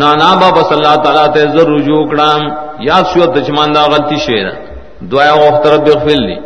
نانا 0.00 0.34
بابا 0.40 0.62
صلی 0.68 0.76
اللہ 0.78 0.96
تعالی 1.04 1.24
ته 1.34 1.52
زر 1.54 1.68
رجوع 1.76 2.02
کړم. 2.10 2.42
یا 2.88 2.98
شو 3.12 3.26
د 3.34 3.46
چمان 3.46 3.68
دا 3.74 3.82
غلطی 3.92 4.16
شوی 4.24 4.42
دعا 5.10 5.32
وخت 5.44 5.66
رب 5.66 5.86
اغفر 5.94 6.20
لی 6.26 6.36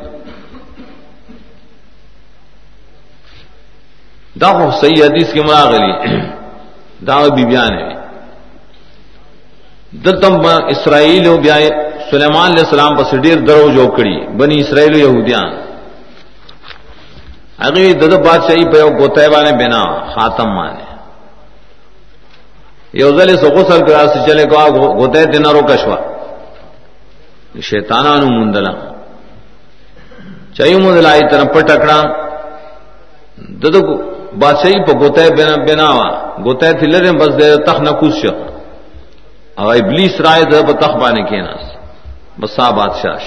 دا 4.41 4.53
خو 4.57 4.71
صحیح 4.81 5.05
حدیث 5.05 5.33
کې 5.33 5.43
مراغلی 5.47 5.95
دا 7.07 7.17
بی 7.37 7.45
بیان 7.45 7.73
ہے 7.79 7.91
دلتم 10.05 10.47
اسرائیل 10.75 11.27
او 11.29 11.37
بیا 11.45 11.57
سلیمان 12.11 12.51
علیہ 12.51 12.65
السلام 12.65 12.97
پس 12.97 13.15
ډیر 13.25 13.39
درو 13.49 13.69
جو 13.75 13.87
کړی 13.97 14.17
بنی 14.39 14.61
اسرائیل 14.61 14.95
یهودیان. 14.95 15.51
هغه 17.65 17.93
د 18.01 18.15
بادشاہي 18.27 18.65
په 18.73 18.77
یو 18.83 18.91
ګوتای 19.01 19.29
باندې 19.35 19.53
بنا، 19.61 19.83
خاتم 20.15 20.49
باندې. 20.57 20.87
یو 23.01 23.11
ځل 23.19 23.37
سو 23.41 23.49
غسل 23.57 23.81
کرا 23.87 24.07
سي 24.13 24.19
چلے 24.27 24.45
کو 24.47 24.57
ګوتای 25.01 25.27
دینه 25.33 25.53
رو 25.53 25.63
کشوا 25.69 25.99
شیطانانو 27.69 28.27
مندلا 28.39 28.73
چایو 30.57 30.79
مندلای 30.85 31.21
تر 31.31 31.45
پټکړه 31.55 31.99
ددو 33.63 33.81
بادشاہي 34.39 34.79
په 34.87 34.93
ګوتای 35.03 35.31
بنا 35.39 35.55
بناوا. 35.67 36.09
ګوتای 36.45 36.73
تلره 36.81 37.13
بس 37.21 37.31
د 37.41 37.43
تخ 37.67 37.81
نه 37.81 37.93
کوش 38.01 38.25
او 39.61 39.71
ابلیس 39.71 40.21
رائے 40.25 40.45
د 40.51 40.55
په 40.67 40.73
تخ 40.83 40.93
باندې 41.03 41.23
کېناس 41.29 41.65
بسا 42.41 42.71
بادشاہ 42.79 43.21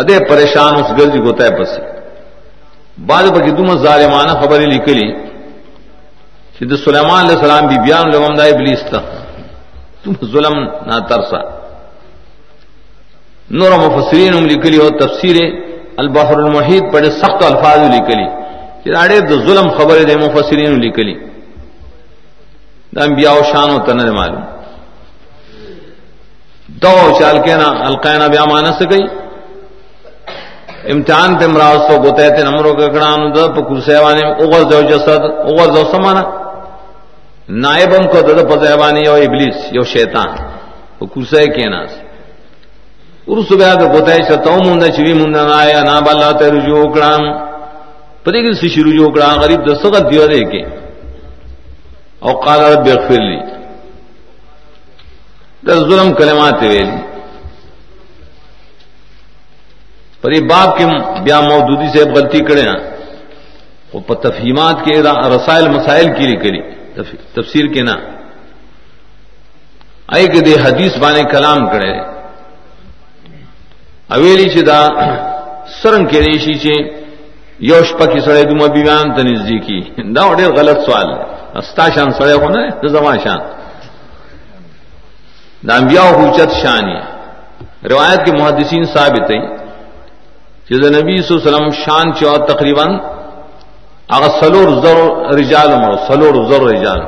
ادے 0.00 0.16
پریشان 0.28 0.72
اس 0.80 0.90
گرج 0.98 1.14
گوتا 1.24 1.44
ہے 1.44 1.50
پسی. 1.58 1.82
بعد 3.08 3.24
بکی 3.34 3.50
تم 3.56 3.68
ظالمانہ 3.84 4.32
خبریں 4.40 4.66
لکلی. 4.66 5.08
سید 6.58 6.72
سلیمان 6.84 7.20
علیہ 7.24 7.36
السلام 7.36 7.66
بھی 7.68 7.78
بیان 7.86 8.10
لوم 8.12 8.34
دا 8.38 8.44
ابلیس 8.52 8.82
تھا 8.90 9.00
تم 10.02 10.12
ظلم 10.32 10.56
نہ 10.88 10.98
ترسا. 11.08 11.40
نور 13.58 13.72
مفسرین 13.84 14.32
ام 14.36 14.44
لکلی 14.52 14.78
ہو 14.78 14.88
تفسیر 14.98 15.36
البحر 16.02 16.36
المحیط 16.44 16.84
بڑے 16.92 17.10
سخت 17.22 17.40
الفاظ 17.50 17.80
لکلی. 17.94 18.28
کہ 18.84 18.96
اڑے 19.02 19.18
دو 19.28 19.36
ظلم 19.46 19.68
خبر 19.76 20.02
دے 20.08 20.16
مفسرین 20.16 20.72
لکلی 20.84 21.14
دا 22.94 23.02
انبیاء 23.04 23.32
و 23.32 23.42
شان 23.52 23.70
و 23.70 23.78
تنر 23.86 24.10
معلوم. 24.18 24.44
دو 26.82 26.94
چال 27.18 27.36
کے 27.44 27.54
نا 27.56 27.68
القینا 27.88 28.26
بیا 28.32 28.44
مانس 28.50 28.80
گئی 28.90 29.04
امتحان 30.92 31.30
تے 31.38 31.46
مراز 31.46 31.80
تو 31.88 31.96
گوتے 32.02 32.28
تے 32.36 32.42
نمرو 32.42 32.72
کے 32.78 32.88
کڑان 32.94 33.20
دا 33.34 33.46
پکر 33.56 33.80
سیوانے 33.86 34.24
اوغر 34.42 34.62
دو 34.70 34.80
جسد 34.90 35.22
اوغر 35.48 35.68
دو 35.74 35.82
سمانا 35.92 36.22
نائبم 37.64 38.04
کو 38.12 38.20
دد 38.26 38.38
پزیوانی 38.50 39.00
یو 39.04 39.14
ابلیس، 39.26 39.56
یو 39.76 39.84
شیطان. 39.94 40.30
پکر 40.98 41.24
سے 41.30 41.46
کے 41.54 41.68
ناس 41.74 41.90
ورس 43.28 43.50
بیا 43.58 43.72
دے 43.80 43.86
گوتے 43.94 44.18
چتو 44.28 44.56
موندا 44.64 44.88
چوی 44.96 45.12
موندا 45.20 45.42
نا 45.48 45.54
آیا 45.62 45.80
نا 45.88 45.98
بالا 46.06 46.30
تے 46.38 46.50
رجوع 46.50 46.84
کڑان 46.94 47.22
پدی 48.24 48.42
کہ 48.42 48.52
سی 48.60 48.82
رجوع 48.84 49.10
کڑان 49.14 49.40
غریب 49.40 49.60
دسغت 49.66 50.10
دیو 50.10 50.26
دے 50.26 50.42
کے 50.50 50.62
او 52.24 52.32
قال 52.40 52.60
رب 52.62 52.86
اغفر 52.88 53.20
لی 53.20 53.40
در 55.62 55.78
ظلم 55.88 56.12
کلمات 56.14 56.62
ویلی 56.62 57.00
پر 60.22 60.32
باپ 60.48 60.76
کے 60.78 60.84
بیا 61.24 61.40
موجودی 61.42 61.88
سے 61.92 62.04
غلطی 62.10 62.40
کرے 62.48 62.64
نا 62.64 62.76
وہ 63.92 64.14
تفہیمات 64.22 64.84
کے 64.84 64.92
رسائل، 65.02 65.68
مسائل 65.68 66.06
کی 66.16 66.26
لیے 66.26 66.36
کری 66.42 66.60
تفسیر 67.34 67.66
کے 67.74 67.82
نا 67.82 67.96
آئے 70.14 70.26
کہ 70.26 70.40
دے 70.40 70.54
حدیث 70.60 70.96
بانے 71.02 71.22
کلام 71.30 71.66
کرے 71.70 71.92
اویلی 74.14 74.48
سے 74.54 74.62
دا 74.62 74.80
سرنگ 75.82 76.06
کے 76.06 76.20
ریشی 76.20 76.54
سے 76.62 76.74
یوش 77.60 77.92
پکی 77.94 78.20
سڑے 78.20 78.42
دم 78.44 78.62
ابیان 78.62 79.14
تنزدی 79.16 79.58
کی 79.58 79.80
دا 80.14 80.26
غلط 80.56 80.78
سوال 80.86 81.08
استا 81.54 81.88
شان 81.94 82.10
سڑے 82.12 82.32
ہونا 82.34 82.60
ہے 82.60 82.88
زمان 82.88 83.18
شان. 83.18 83.40
دا 85.62 85.74
انبیاء 85.74 86.08
حجت 86.10 86.50
شانی 86.62 86.98
روایت 87.84 88.20
کے 88.26 88.32
محدثین 88.32 88.84
ثابت 88.94 89.30
ہیں 89.30 89.44
کہ 90.66 90.74
نبی 90.90 91.16
صلی 91.18 91.30
اللہ 91.30 91.40
علیہ 91.40 91.48
وسلم 91.48 91.70
شان 91.84 92.12
چو 92.14 92.36
تقریباً 92.46 92.96
اگر 94.08 94.30
سلور 94.40 94.68
زر 94.82 94.98
رجال 95.34 95.70
مرو 95.74 95.96
سلور 96.08 96.34
زر 96.48 96.62
رجال 96.64 97.00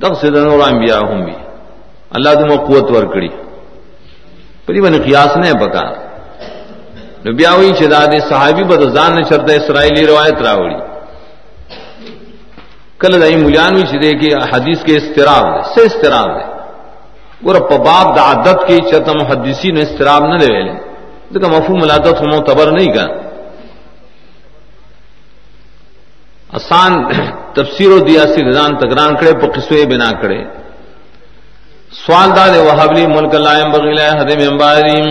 تب 0.00 0.12
سے 0.20 0.30
نور 0.30 0.60
انبیاء 0.62 1.00
ہوں 1.00 1.24
بھی 1.24 1.34
اللہ 2.10 2.34
تم 2.34 2.50
قوت 2.66 2.90
ور 2.90 3.04
کڑی 3.12 3.28
پری 4.66 4.80
بن 4.80 4.96
قیاس 5.04 5.36
نے 7.24 7.30
بکا 7.30 7.30
نبیا 7.30 7.52
ہوئی 7.52 7.72
چداد 7.78 8.12
صحابی 8.28 8.64
بد 8.70 8.82
زان 8.94 9.14
نے 9.16 9.22
چرتا 9.30 9.52
اسرائیلی 9.52 10.06
روایت 10.06 10.42
راوڑی 10.46 10.78
کل 13.00 13.20
دئی 13.20 13.36
ملانوی 13.36 13.82
چدے 13.90 14.12
کہ 14.20 14.28
حدیث 14.52 14.82
کے 14.86 14.96
استراب 14.96 15.46
سے 15.74 15.80
استراب 15.86 16.30
ہے 16.38 16.46
ګور 17.44 17.56
په 17.68 17.76
باب 17.88 18.06
د 18.16 18.18
عادت 18.28 18.58
کې 18.68 18.78
چې 18.88 18.98
ته 19.04 19.12
محدثین 19.20 19.76
استراب 19.82 20.22
نه 20.32 20.36
دی 20.40 20.48
ویلې 20.54 20.76
دغه 21.34 21.48
مفهوم 21.56 21.82
العادت 21.82 22.16
هم 22.22 22.28
معتبر 22.34 22.70
نه 22.78 22.86
کړه 22.94 23.08
آسان 26.58 26.92
تفسیر 27.54 27.90
او 27.92 27.98
دیاسی 28.10 28.40
رضان 28.44 28.70
تگران 28.82 29.12
کړي، 29.16 29.32
په 29.40 29.46
قصوې 29.54 29.84
بنا 29.92 30.10
کړي. 30.22 30.40
سوال 32.04 32.28
دا 32.36 32.46
دی 32.52 32.58
وهابلی 32.58 33.06
ملک 33.06 33.34
لایم 33.34 33.68
بغیلا 33.72 34.08
حد 34.20 34.30
منباریم 34.42 35.06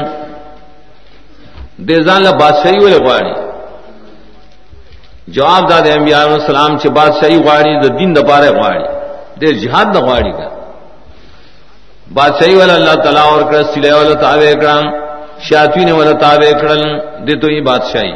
دې 1.87 1.97
ځان 2.07 2.21
له 2.23 2.31
بادشاہي 2.31 2.79
ولې 2.79 2.99
غواړي 3.05 3.35
جواب 5.27 5.69
دا 5.69 5.79
دی 5.79 5.91
انبیاء 5.91 6.21
علیہ 6.23 6.33
السلام 6.33 6.77
چې 6.77 6.87
بادشاہي 6.99 7.37
غواړي 7.45 7.73
د 7.83 7.97
دین 7.99 8.13
د 8.13 8.19
پاره 8.29 8.49
غواړي 8.49 8.85
د 9.41 9.43
جهاد 9.61 9.87
د 9.93 9.97
غواړي 9.97 10.33
بادشاہی 12.13 12.55
والا 12.55 12.73
اللہ 12.73 12.95
تعالیٰ 13.03 13.25
اور 13.31 13.41
کر 13.51 13.63
سلے 13.63 13.91
والا 13.91 14.13
تابع 14.13 14.53
کرام 14.61 14.85
شاطین 15.39 15.91
والا 15.91 16.11
تابع 16.11 16.51
کرن، 16.61 16.81
دے 17.27 17.35
تو 17.41 17.51
یہ 17.51 17.61
بادشاہی۔ 17.61 18.13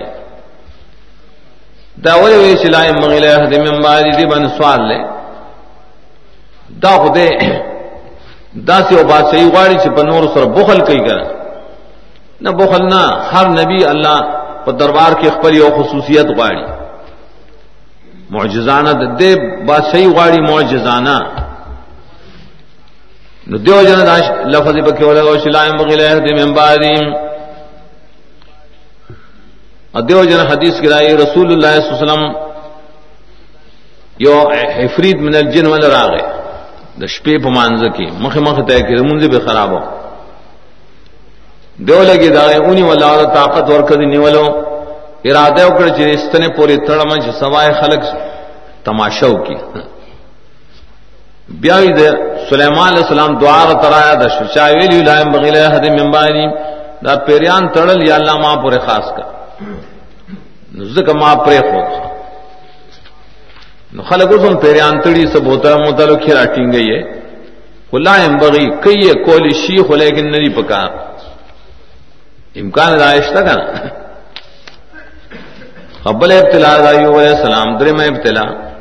دا 2.05 2.15
ولی 2.15 2.35
وی 2.35 2.55
سلائے 2.57 2.91
مغیلہ 2.91 3.27
حد 3.41 3.53
من 3.57 3.81
بعد 3.81 4.03
دی 4.17 4.25
بن 4.25 4.49
سوال 4.57 4.81
لے۔ 4.89 4.99
دا 6.83 6.91
خودے، 7.01 7.29
دا 8.67 8.77
سی 8.87 8.93
او 8.97 9.03
بادشاہی 9.07 9.49
غاڑی 9.55 9.77
چھ 9.83 9.87
پنور 9.97 10.23
سر 10.33 10.45
بخل 10.57 10.79
کئی 10.85 10.99
کرن۔ 11.07 11.42
نہ 12.43 12.49
بخل، 12.59 12.83
نہ 12.93 13.01
ہر 13.33 13.45
نبی 13.59 13.79
اللہ 13.93 14.17
پر 14.65 14.71
دربار 14.79 15.11
کی 15.19 15.29
خپل 15.35 15.53
او 15.61 15.69
خصوصیت 15.77 16.27
غاڑی۔ 16.37 16.65
معجزانہ 18.33 18.91
د 19.01 19.03
دے 19.19 19.31
بادشاہی 19.67 20.07
غاڑی 20.17 20.41
معجزانہ۔ 20.49 21.17
نو 23.49 23.57
دیو 23.65 23.79
جن 23.87 23.99
داش 24.07 24.25
لفظ 24.53 24.75
بکی 24.87 25.03
ولا 25.03 25.21
او 25.21 25.37
شلایم 25.43 25.73
بغیلا 25.77 26.13
دی 26.25 26.33
من 26.39 26.53
بعدیم۔ 26.57 27.05
دیو 30.07 30.23
جن 30.29 30.39
حدیث 30.51 30.75
کرائی 30.81 31.17
رسول 31.23 31.47
اللہ 31.53 31.73
صلی 31.75 31.83
اللہ 31.83 31.95
علیہ 31.95 32.03
وسلم 32.03 32.23
یو 34.25 34.37
حفرید 34.77 35.17
من 35.25 35.35
الجن 35.41 35.65
ولا 35.73 35.87
راغه 35.97 36.23
د 37.01 37.03
شپې 37.13 37.35
په 37.43 37.49
مانځ 37.57 37.81
کې 37.95 38.07
مخه 38.23 38.39
مخه 38.47 38.63
ته 38.69 38.79
کې 38.87 38.95
مونږ 39.09 39.21
به 39.33 39.39
خرابو 39.45 39.79
دیو 41.77 42.03
لګي 42.03 42.29
دا 42.29 42.41
اونې 42.41 42.83
ولا 42.89 43.23
طاقت 43.23 43.69
ورکړي 43.69 44.05
نیولو۔ 44.05 44.73
اراده 45.25 45.67
وکړ 45.67 45.87
چې 45.97 46.03
استنه 46.15 46.49
پوری 46.55 46.77
تړم 46.77 47.09
چې 47.23 47.31
سوای 47.39 47.73
خلق 47.81 48.03
تماشاو 48.83 49.35
کی 49.43 49.55
بیاوی 51.49 51.87
دے، 51.87 52.09
سلیمان 52.49 52.87
علیہ 52.87 53.03
السلام 53.03 53.37
دعا 53.37 53.65
را 53.67 53.73
ترایا 53.73 54.13
دا 54.13 54.27
شچا 54.27 54.65
ویلی 54.65 55.01
لائم 55.01 55.31
بغیلے 55.31 55.65
حد 55.65 55.85
منبانی 55.99 56.47
دا 57.05 57.15
پیریان 57.15 57.67
تڑل 57.67 58.07
یا 58.07 58.15
اللہ 58.15 58.35
ما 58.43 58.61
پورے 58.61 58.79
خاص 58.85 59.07
کا۔ 59.17 59.23
نزدک 60.79 61.09
ما 61.09 61.35
پرے 61.35 61.59
خود۔ 61.59 61.87
نو 63.93 64.03
خلق 64.03 64.29
اسم 64.33 64.57
پیریان 64.57 65.01
تڑی 65.01 65.25
سب 65.25 65.45
ہوتا 65.45 65.69
ہے 65.69 65.75
مطلو 65.87 66.15
کھیرا 66.15 66.43
ٹینگ 66.45 66.71
گئی 66.73 66.89
ہے۔ 66.95 67.01
لائم 67.93 68.37
بغی 68.37 68.65
کئی 68.83 69.23
کولی 69.25 69.49
شیخ 69.49 69.91
لیکن 69.91 70.31
نری 70.31 70.49
پکار۔ 70.49 71.12
امکان 72.55 72.99
دائشتا 72.99 73.41
کا 73.41 73.55
قبل 76.03 76.31
ابتلا 76.31 76.77
دائیو 76.77 77.19
علیہ 77.19 77.29
السلام 77.29 77.77
درم 77.77 77.99
ابتلا 77.99 78.73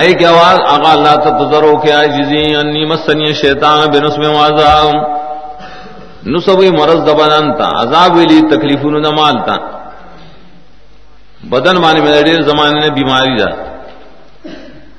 اے 0.00 0.12
کی 0.12 0.26
آواز؟ 0.26 0.58
آغا 0.68 0.92
اللہ 0.92 1.14
تتذرو 1.16 1.76
کے 1.76 1.92
آجزی 1.92 2.56
انی 2.56 2.84
مسنی 2.84 3.32
شیطان 3.32 3.90
بنسم 3.90 4.20
وعذاب 4.20 4.94
نسوی 6.26 6.70
مرض 6.70 7.00
دبنان 7.06 7.56
تا، 7.56 7.68
عذاب 7.82 8.16
ویلی 8.16 8.40
تکلیفون 8.40 9.04
دمال 9.04 9.36
تا۔ 9.46 9.56
بدن 11.50 11.76
معنی 11.76 12.00
میں 12.00 12.22
دیر 12.22 12.42
زمانے 12.42 12.80
نے 12.80 12.90
بیماری 12.90 13.36
دا۔ 13.36 13.50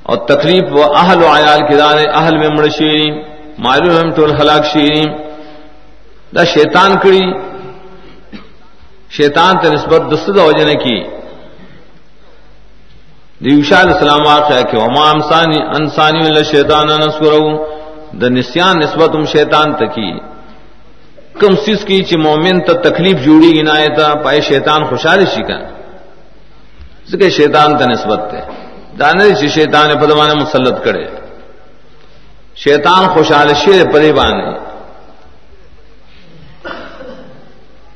اور 0.02 0.16
تکلیف 0.16 0.64
و 0.72 0.96
اہل 0.96 1.22
و 1.22 1.26
عیال 1.36 1.60
کی 1.68 1.74
دان 1.76 1.98
اہل 2.14 2.36
میں 2.36 2.48
مڑ 2.48 2.68
شیرین 2.68 3.22
معلوم 3.58 4.10
ٹول 4.10 4.30
ہلاک 4.40 4.64
شیرین 4.66 5.27
دا 6.34 6.44
شیطان 6.44 6.96
کڑی 7.02 7.24
شیطان 9.16 9.56
تے 9.62 9.68
نسبت 9.74 10.10
دست 10.12 10.28
وجہ 10.38 10.74
کی 10.84 10.98
دیوشا 13.40 13.80
علیہ 13.80 13.94
السلام 13.94 14.26
واقعہ 14.26 14.62
کہ 14.70 14.76
وما 14.76 15.04
انسانی 15.10 15.60
انسانی 15.78 16.24
اللہ 16.26 16.42
شیطان 16.50 16.88
نسکرو 17.00 17.46
دا 18.20 18.28
نسیان 18.28 18.78
نسبت 18.78 19.14
ام 19.16 19.24
شیطان 19.34 19.74
تکی 19.80 20.10
کم 21.40 21.54
سیس 21.64 21.84
کی 21.88 22.02
چی 22.04 22.16
مومن 22.16 22.60
تا 22.66 22.72
تکلیف 22.88 23.24
جوڑی 23.24 23.50
گی 23.54 23.62
نایتا 23.62 24.14
پائے 24.24 24.40
شیطان 24.48 24.84
خوشحالی 24.84 25.26
شکا 25.34 25.58
ذکر 27.10 27.28
شیطان 27.36 27.78
تا 27.78 27.84
نسبت 27.86 28.30
تے 28.30 28.40
دانے 28.98 29.34
چی 29.40 29.48
شیطان 29.56 29.98
پدوانے 30.00 30.34
مسلط 30.34 30.84
کرے 30.84 31.06
شیطان 32.64 33.06
خوشحال 33.14 33.52
شیر 33.54 33.84
پدی 33.92 34.12
بانے 34.12 34.50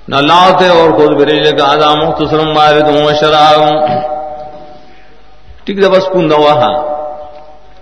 نہ 0.09 0.17
لاؤتے 0.17 0.69
اور 0.69 0.91
خود 0.99 1.13
بریج 1.21 1.45
کا 1.59 1.65
آدھا 1.73 1.95
مختصرم 1.95 2.55
بارد 2.55 2.89
ہوں، 2.89 3.13
شراب 3.21 3.61
ٹھیک 5.65 5.83
دا 5.83 5.89
بس 5.89 6.07
کن 6.13 6.33
وہا 6.33 6.73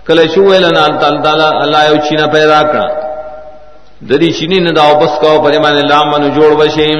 کله 0.05 0.25
شو 0.33 0.43
ویل 0.43 0.65
نه 0.73 0.87
تعالی 1.01 1.47
الله 1.63 1.81
یو 1.89 1.97
چینه 2.07 2.25
پیدا 2.37 2.61
کړ 2.71 2.87
د 4.09 4.11
دې 4.21 4.29
چینه 4.37 4.59
نه 4.65 4.71
دا 4.77 4.83
واپس 4.91 5.11
کاو 5.21 5.41
په 5.43 5.49
باندې 5.63 5.81
لامن 5.91 6.21
جوړ 6.37 6.51
وشیم 6.61 6.99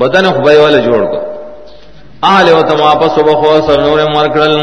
بدن 0.00 0.24
خو 0.32 0.40
به 0.40 0.64
ولا 0.64 0.80
جوړ 0.88 1.02
کو 1.12 1.20
اهل 2.22 2.52
وته 2.52 2.74
واپس 2.82 3.18
وبخو 3.18 3.52
سر 3.66 3.80
نور 3.80 3.98
مر 4.16 4.26
کړل 4.34 4.56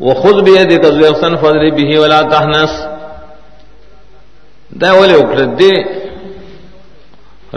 وخذ 0.00 0.36
بيدك 0.46 0.84
زوفن 0.98 1.36
فضل 1.36 1.70
به 1.76 1.90
ولا 2.02 2.20
تحنس۔ 2.22 2.72
دا 4.80 4.90
ولې 4.92 5.16
وکړه 5.20 5.44
دې 5.60 5.74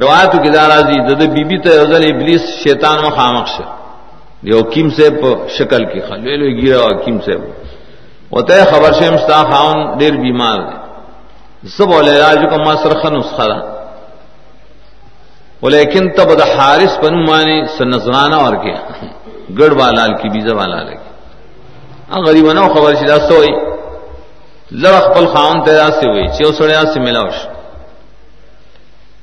روایت 0.02 0.32
کې 0.44 0.50
دا 0.54 0.68
راځي، 0.68 0.98
د 1.20 1.24
بیبي 1.34 1.58
ته 1.60 1.86
ځل 1.92 2.04
ابلیس 2.10 2.44
شیطان 2.64 2.98
مخامخ 3.06 3.48
شه. 3.58 3.84
دیو 4.46 4.62
کیم 4.74 4.90
سے 4.96 5.08
شکل 5.58 5.84
کی 5.92 6.00
خلوی 6.08 6.36
لوی 6.38 6.54
گیرا 6.62 6.88
کیم 7.04 7.18
سے 7.26 7.34
ہوتا 8.32 8.56
ہے 8.56 8.64
خبر 8.72 8.92
شیم 9.00 9.16
ستا 9.18 9.38
خاون 9.50 9.78
دیر 10.00 10.16
بیمار 10.24 10.60
دے 10.68 10.76
سب 11.76 11.88
بولے 11.92 12.18
راجو 12.20 12.48
کا 12.52 12.58
ما 12.64 12.74
سرخ 12.84 13.06
نسخہ 13.14 13.46
دا 13.52 13.60
لیکن 15.76 16.10
تب 16.16 16.30
دا 16.40 16.46
حارس 16.56 16.94
پن 17.02 17.16
مانی 17.28 17.58
سنزرانا 17.78 18.38
اور 18.46 18.56
کیا 18.64 18.80
گڑ 19.60 19.72
والال 19.80 20.14
کی 20.22 20.30
بیزا 20.34 20.56
والا 20.56 20.82
لگی 20.88 22.22
غریب 22.26 22.52
نو 22.54 22.68
خبر 22.74 22.96
شدہ 23.02 23.18
سوئی 23.28 23.52
لڑخ 24.82 25.06
پل 25.16 25.26
خاون 25.34 25.64
تیرا 25.66 25.88
سے 26.00 26.06
ہوئی 26.10 26.28
چیو 26.38 26.52
سڑیا 26.60 26.84
سے 26.94 27.00
ملاوش 27.06 27.38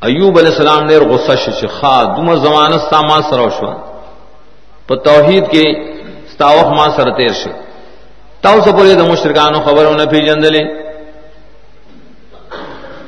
ایوب 0.08 0.38
علیہ 0.38 0.50
السلام 0.50 0.86
دیر 0.88 1.02
غصہ 1.08 1.34
شش 1.44 1.64
خواہ 1.78 2.02
دوم 2.16 2.34
زمانہ 2.44 2.76
ستا 2.86 3.00
ما 3.08 3.20
سروشوان 3.30 3.78
په 4.90 4.96
توحید 5.08 5.44
کې 5.52 5.66
ستاوخ 6.32 6.68
ما 6.76 6.86
سره 6.96 7.10
تیر 7.18 7.32
شي 7.40 7.50
تاسو 8.46 8.72
پورې 8.76 8.94
د 9.00 9.02
مشرکانو 9.12 9.60
خبرونه 9.66 10.04
پیژندلې. 10.12 10.64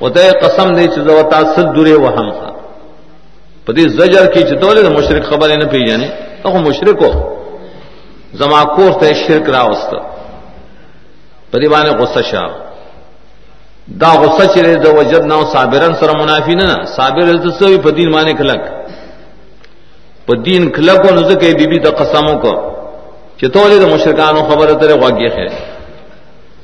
وته 0.02 0.33
قسم 0.42 0.68
دې 0.76 0.87
چې 0.92 1.00
زو 1.07 1.22
تاسو 1.35 1.62
دوره 1.76 1.96
وهم 2.05 2.28
په 3.66 3.72
دې 3.72 3.85
زجر 3.98 4.26
کې 4.33 4.42
چې 4.48 4.55
دوله 4.62 4.81
د 4.83 4.90
مشرک 4.98 5.22
خبرې 5.31 5.57
نه 5.62 5.66
پیژنې 5.72 6.09
هغه 6.44 6.59
مشرکو 6.68 7.11
زما 8.40 8.61
کور 8.76 8.92
ته 9.00 9.14
شرک 9.24 9.50
راوست 9.57 9.90
په 11.50 11.57
دې 11.61 11.68
باندې 11.72 11.90
غصه 12.00 12.22
شاو 12.31 12.52
دا 13.88 14.11
غصه 14.21 14.47
چې 14.55 14.61
د 14.85 14.87
وجد 14.99 15.23
نو 15.33 15.45
صابرن 15.53 15.95
سره 16.01 16.12
منافی 16.23 16.55
نه 16.55 16.85
صابر 16.97 17.27
التسوی 17.29 17.79
په 17.79 17.90
دین 17.90 18.12
باندې 18.12 18.38
کلک. 18.38 18.62
په 20.27 20.35
دین 20.47 20.71
کلکو 20.71 21.14
نو 21.14 21.23
ځکه 21.31 21.57
بیبي 21.59 21.79
د 21.79 21.88
قسمو 22.01 22.35
کو 22.42 22.53
چې 23.38 23.47
ټولې 23.55 23.77
د 23.81 23.85
مشرکانو 23.95 24.42
خبره 24.49 24.75
ترې 24.81 24.95
غوږی 25.01 25.31
خې 25.35 25.49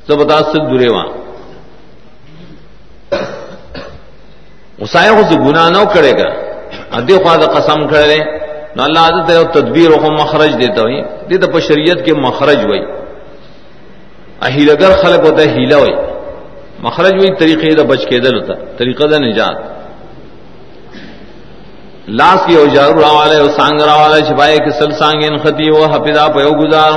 زبتا 0.08 0.38
سد 0.50 0.62
دوره 0.70 0.90
وا 0.94 1.04
وسایه 4.82 5.12
خو 5.16 5.36
ګنا 5.46 5.64
نه 5.76 5.82
کړي 5.94 6.12
کا 6.18 6.28
ا 6.96 7.00
دې 7.08 7.16
خو 7.22 7.36
د 7.42 7.46
قسم 7.56 7.80
کړي 7.92 8.20
نو 8.76 8.80
الله 8.84 9.02
عز 9.08 9.18
ته 9.28 9.44
تدبیر 9.56 9.90
او 9.92 10.10
مخرج 10.22 10.52
دیتا 10.62 10.84
وي 10.86 11.00
دې 11.28 11.36
د 11.42 11.60
شریعت 11.68 11.98
کې 12.04 12.12
مخرج 12.26 12.60
وای 12.68 12.82
اهیلګر 14.46 14.92
خلق 15.02 15.20
ہوتا 15.26 15.42
ہے 15.42 15.48
ہیلا 15.56 15.78
وای 15.82 15.94
مخرج 16.82 17.14
وای 17.14 17.30
طریقې 17.34 17.70
د 17.78 17.80
بچ 17.90 18.02
کېدل 18.10 18.34
ہوتا 18.38 18.54
طریقه 18.78 19.06
د 19.06 19.14
نجات۔ 19.14 19.56
لاس 22.08 22.40
کی 22.46 22.54
اوجارو 22.56 23.00
راوالے 23.00 23.38
او 23.40 23.48
سانگ 23.48 23.80
راوالے 23.80 24.20
چھپائے 24.20 24.58
کہ 24.58 24.70
سل 24.70 24.90
سانگین 24.90 25.36
خطی 25.36 25.70
و 25.70 25.84
حفظا 25.84 26.26
پیو 26.34 26.52
گزار۔ 26.62 26.92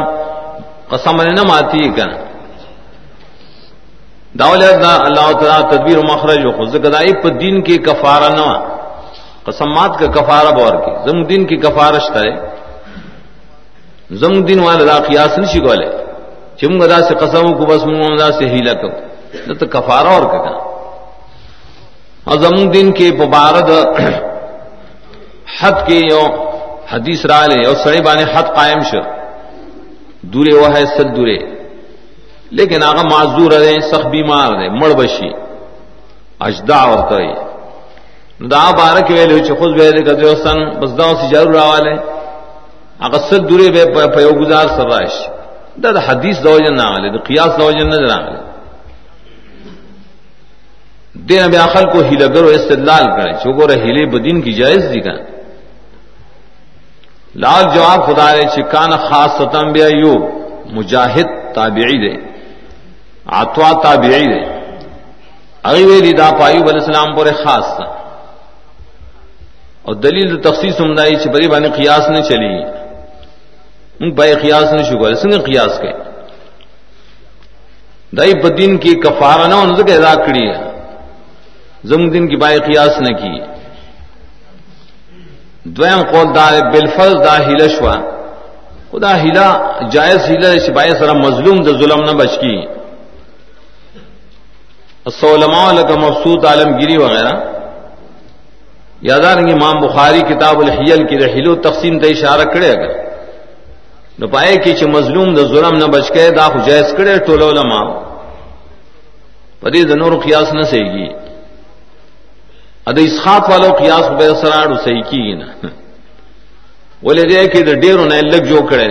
قسم 0.89 1.15
نے 1.21 1.31
نہ 1.37 1.43
ماتی 1.47 1.89
کنا 1.89 2.17
داول 4.39 4.61
دا 4.83 4.93
اللہ 5.07 5.27
تعالی 5.39 5.63
تدبیر 5.71 5.97
و 5.97 6.03
مخرج 6.13 6.45
و 6.45 6.51
خود 6.51 6.73
گدائی 6.85 7.13
پر 7.21 7.29
دین 7.29 7.61
کی 7.61 7.77
کفارہ 7.77 8.29
نہ 8.37 8.47
قسمات 9.43 9.91
کا 9.99 10.07
کفارہ 10.17 10.51
بور 10.57 10.75
کی۔ 10.83 10.91
زم 11.05 11.23
دین 11.23 11.45
کی 11.45 11.55
کفارش 11.55 12.05
کرے۔ 12.13 12.31
زم 14.19 14.33
دین 14.47 14.59
والے 14.59 14.85
دا 14.85 14.97
قیاس 15.07 15.37
نشی 15.37 15.59
گولے 15.59 15.89
چم 16.59 16.73
گدا 16.81 16.99
سے 17.07 17.13
قسم 17.15 17.45
کو 17.57 17.65
بس 17.65 17.83
منہ 17.85 18.15
دا 18.19 18.31
سے 18.31 18.45
ہیلا 18.53 18.73
کو 18.73 18.89
تو 19.31 19.65
کفارہ 19.65 20.07
اور 20.07 20.21
کنا 20.21 20.57
اور 22.23 22.37
زم 22.37 22.69
دین 22.69 22.91
کے 22.91 23.11
مبارد 23.11 23.69
حد 25.61 25.87
کے 25.87 26.01
یو 26.11 26.51
حدیث 26.91 27.25
را 27.25 27.45
لے 27.45 27.67
اور 27.67 27.75
سڑے 27.75 28.01
بانے 28.01 28.23
حد 28.23 28.43
قائم 28.55 28.79
شو۔ 28.79 28.99
دورے 30.21 30.55
وہ 30.55 30.77
ہے 30.77 30.85
سد 30.85 31.15
دورے۔ 31.15 31.37
لیکن 32.51 32.83
آگا 32.83 33.01
معذور 33.01 33.51
رہے 33.51 33.79
سخ 33.81 34.07
بیمار 34.07 34.51
رہے، 34.51 34.69
مڑ 34.69 34.89
بشی۔ 34.89 35.29
اجدا 36.39 36.75
اور 36.75 37.09
تو 37.09 37.17
دا 38.47 38.71
بارہ 38.71 38.99
کے 38.99 39.13
ویلے 39.13 39.33
ہوئے 39.33 39.59
خود 39.59 39.79
ویلے 39.79 40.03
کا 40.03 40.11
دیوستان 40.13 40.69
بس 40.69 40.97
داؤں 40.97 41.13
سے 41.13 41.35
ضرور 41.35 41.55
آوالے 41.55 41.93
آگا 42.99 43.19
سد 43.19 43.49
دورے 43.49 43.71
بے 43.71 43.85
پیو 44.15 44.29
گزار 44.29 44.67
سر 44.67 44.87
رائش۔ 44.87 45.27
دا 45.83 45.91
دا 45.91 45.99
حدیث 46.07 46.43
دوجن 46.43 46.75
نہ 46.75 46.81
آلے 46.81 47.09
دا 47.09 47.17
قیاس 47.17 47.59
دوجن 47.59 47.89
نہ 47.89 48.11
آلے 48.11 48.50
دین 51.29 51.43
ابی 51.43 51.57
آخر 51.57 51.89
کو 51.91 51.99
ہیلگر 51.99 52.43
و 52.43 52.47
استدلال 52.47 53.05
کرے 53.05 53.33
چوکو 53.33 53.67
رہے 53.67 53.75
ہیلے 53.75 54.05
بدین 54.05 54.41
کی 54.41 54.53
جائز 54.53 54.83
دی 54.93 54.99
کہاں 54.99 55.21
لال 57.35 57.63
جواب 57.75 58.05
خدا 58.05 58.35
رے 58.35 58.41
چکان 58.55 58.89
خاص 58.89 59.31
ستم 59.31 59.71
بے 59.71 59.83
ایوب 59.83 60.21
مجاہد 60.65 61.27
تابعی 61.55 61.97
دے 61.97 62.31
آتوا 63.25 63.71
تابعی 63.83 64.25
دے۔ 64.33 64.41
اگی 65.63 65.83
ویلی 65.83 66.11
دا 66.11 66.29
پایوب 66.39 66.69
علیہ 66.69 66.85
السلام 66.85 67.15
پر 67.15 67.25
خاص 67.25 67.65
تھا۔ 67.75 67.85
اور 69.81 69.95
دلیل 69.95 70.41
تخصیص 70.41 70.81
ہمدائی 70.81 71.15
چھ 71.15 71.27
بری 71.27 71.47
بانے 71.47 71.69
قیاس 71.69 72.09
نے 72.09 72.21
چلی۔ 72.21 72.63
ان 73.99 74.11
بے 74.11 74.33
قیاس 74.33 74.73
نے 74.73 74.83
شکر 74.83 75.15
سنگ 75.15 75.41
قیاس 75.41 75.79
کے 75.81 75.91
دائی 78.17 78.33
بدین 78.33 78.77
کی 78.77 78.93
کفارہ 78.95 79.47
نہ 79.47 79.53
ان 79.53 79.75
سے 79.75 79.93
ادا 79.93 80.13
کری 80.15 80.49
ہے۔ 80.49 80.70
زم 81.89 82.09
دن 82.13 82.27
کی 82.29 82.35
بائے 82.41 82.57
قیاس 82.65 82.99
نہ 83.01 83.11
کی 83.19 83.33
دویم 85.77 86.01
قول 86.11 86.27
دا 86.35 86.45
بالفرض 86.73 87.15
دا 87.25 87.37
ہیلا 87.47 87.67
شوا 87.77 87.95
خدا 88.91 89.11
ہیلا 89.21 89.47
جائز 89.93 90.29
ہیلا 90.29 90.49
سپاہی 90.65 90.91
سر 90.99 91.13
مظلوم 91.25 91.57
دا 91.65 91.71
ظلم 91.79 92.01
نہ 92.09 92.13
بچ 92.21 92.33
کی 92.41 92.55
علماء 95.05 95.71
کا 95.89 95.95
مفسود 95.99 96.45
عالمگیری 96.45 96.97
وغیرہ. 96.97 97.33
یادار 99.09 99.37
امام 99.53 99.79
بخاری 99.81 100.21
کتاب 100.29 100.59
الحیل 100.61 101.01
کی 101.09 101.17
رحیل 101.17 101.47
تقسیم 101.63 101.97
تے 101.99 102.07
اشارہ 102.09 102.45
کرے 102.53 102.69
اگر 102.71 102.91
نو 104.19 104.27
پائے 104.33 104.55
کی 104.63 104.71
چھ 104.77 104.83
مظلوم 104.97 105.33
دا 105.35 105.43
ظلم 105.53 105.77
نہ 105.81 105.87
بچ 105.95 106.11
کے 106.13 106.29
دا 106.37 106.45
جائز 106.67 106.93
کرے 106.97 107.17
ٹول 107.25 107.41
علماء. 107.43 107.85
پدی 109.61 109.83
دنور 109.89 110.13
قیاس 110.23 110.53
نہ 110.53 110.63
سہی 110.71 110.85
گی 110.93 111.07
اد 112.87 112.97
اسخات 112.99 113.49
والو 113.49 113.71
قیاس 113.79 114.05
بے 114.19 114.27
سراڑ 114.41 114.69
صحیح 114.83 115.01
کی 115.09 115.21
نا 115.39 115.47
بولے 117.03 117.23
دے 117.29 117.47
کہ 117.53 117.63
ڈیرو 117.81 118.05
نے 118.05 118.21
لگ 118.21 118.45
جو 118.51 118.61
کرے 118.69 118.87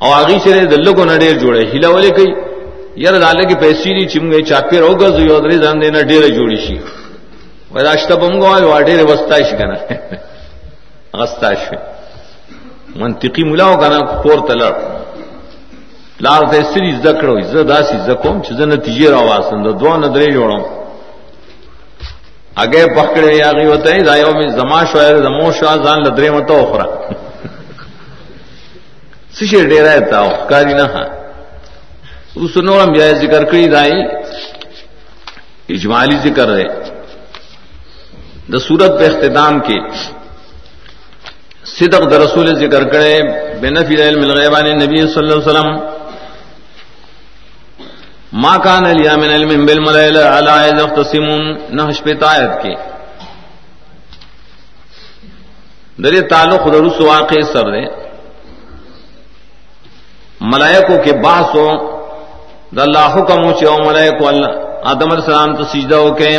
اور 0.00 0.12
آگی 0.14 0.38
چلے 0.44 0.64
دلو 0.72 0.92
کو 0.96 1.04
نہ 1.04 1.16
ڈیر 1.20 1.38
جوڑے 1.42 1.64
ہلا 1.72 1.88
والے 1.94 2.10
کئی 2.16 2.30
یار 3.02 3.18
ڈالے 3.20 3.44
کی 3.48 3.54
پیسی 3.60 3.92
نہیں 3.94 4.08
چم 4.12 4.30
گئی 4.32 4.42
چاپے 4.50 4.80
رو 4.80 4.92
گز 5.00 5.18
یودری 5.20 5.58
جان 5.64 5.80
دینا 5.82 6.00
ڈیر 6.10 6.28
جوڑی 6.36 6.56
سی 6.66 6.76
وہ 7.72 7.80
راشتہ 7.88 8.14
بم 8.20 8.38
گو 8.40 8.50
وا 8.70 8.80
ڈیر 8.86 9.02
وسطائش 9.10 9.50
کنا 9.58 9.76
وسطائش 11.20 11.62
منطقی 13.00 13.44
ملاو 13.50 13.80
کنا 13.80 13.98
کور 14.22 14.38
تلر 14.48 14.72
لار 16.20 16.42
ته 16.50 16.62
سری 16.72 16.92
ذکر 17.04 17.28
وي 17.28 17.42
زه 17.42 17.82
زکوم 18.06 18.42
چې 18.42 18.52
زه 18.52 18.64
نتیجې 18.66 19.06
راواسم 19.10 19.62
د 19.62 19.78
دوه 19.80 19.96
نه 19.96 20.08
درې 20.08 20.32
جوړم 20.32 20.75
اگے 22.62 22.84
پکڑے 22.96 23.36
یا 23.36 23.50
غي 23.56 23.66
وته 23.66 24.02
دا 24.06 24.16
یو 24.16 24.32
می 24.38 24.48
زما 24.48 24.80
شویر 24.92 25.16
زمو 25.16 25.52
شوا 25.52 25.76
ځان 25.84 25.98
لدرې 26.04 26.30
مته 26.30 26.54
اخرى 26.62 26.86
سشي 29.36 29.60
ډیره 29.66 30.10
تا 30.10 30.22
کاری 30.50 30.74
نه 30.74 30.86
اوس 32.36 32.56
نورم 32.56 32.92
بیا 32.92 33.12
ذکر 33.12 33.44
کړی 33.44 33.66
دای 33.68 33.92
اجمالی 35.74 36.16
ذکر 36.16 36.48
ہے۔ 36.58 36.64
دا 38.52 38.58
صورت 38.58 38.92
پہ 38.98 39.06
اختتام 39.06 39.60
کی۔ 39.60 39.78
صدق 41.64 42.10
در 42.10 42.20
رسول 42.20 42.46
ذکر 42.54 42.84
کرے، 42.84 43.14
بنفی 43.60 43.96
علم 44.02 44.20
الغیبان 44.20 44.66
نبی 44.76 44.96
صلی 44.96 45.18
اللہ 45.18 45.34
علیہ 45.34 45.50
وسلم۔ 45.50 45.95
ما 48.42 48.56
کان 48.64 48.84
لیا 48.96 49.14
من 49.16 49.30
علم 49.34 49.50
بالملائل 49.66 50.16
علی 50.16 50.56
یختصمون 50.68 51.42
نحش 51.76 52.02
پہ 52.04 52.12
تایت 52.20 52.52
کی. 52.62 52.74
در 56.02 56.14
تعلق 56.30 56.62
درس 56.72 57.00
واقع 57.00 57.40
سر 57.52 57.66
دے. 57.72 57.84
ملائکوں 60.52 60.98
کے 61.04 61.12
بحث 61.24 61.54
ہو 61.54 61.68
دا 62.76 62.82
اللہ 62.82 63.06
حکم 63.14 63.38
ہو 63.44 63.52
چاہو 63.60 63.78
ملائکو 63.84 64.28
اللہ، 64.28 64.50
آدم 64.90 65.08
علیہ 65.12 65.24
السلام 65.24 65.54
تو 65.56 65.64
سجدہ 65.72 65.98
ہو 66.04 66.10
کے، 66.14 66.30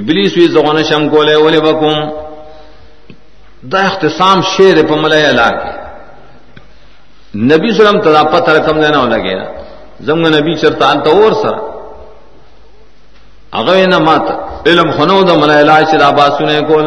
ابلیس 0.00 0.32
وی 0.36 0.46
زغون 0.54 0.82
شم 0.88 1.08
کولے، 1.08 1.34
ولی 1.44 1.60
بکم. 1.60 1.96
دا 3.70 3.80
اختصام 3.86 4.38
شیر 4.52 4.76
پا 4.88 4.94
ملائے 5.02 5.26
اللہ 5.26 5.50
نبی 7.50 7.68
صلی 7.70 7.78
اللہ 7.78 7.88
علیہ 7.88 7.90
وسلم 7.90 8.00
تدا 8.02 8.22
پتر 8.32 8.58
کم 8.66 8.80
دینا 8.80 8.98
ہو 8.98 9.06
لگے 9.14 9.34
زمگ 10.06 10.26
نبی 10.34 10.54
چرتان 10.54 11.00
تا 11.02 11.10
اور 11.10 11.32
سر 11.42 11.54
اغوی 13.58 13.86
مات 14.06 14.26
علم 14.66 14.90
خنو 14.96 15.14
یعنی 15.14 15.26
دا 15.28 15.34
ملائے 15.34 15.60
اللہ 15.60 15.78
چلا 15.90 16.10
باسونے 16.10 16.60
کول. 16.68 16.86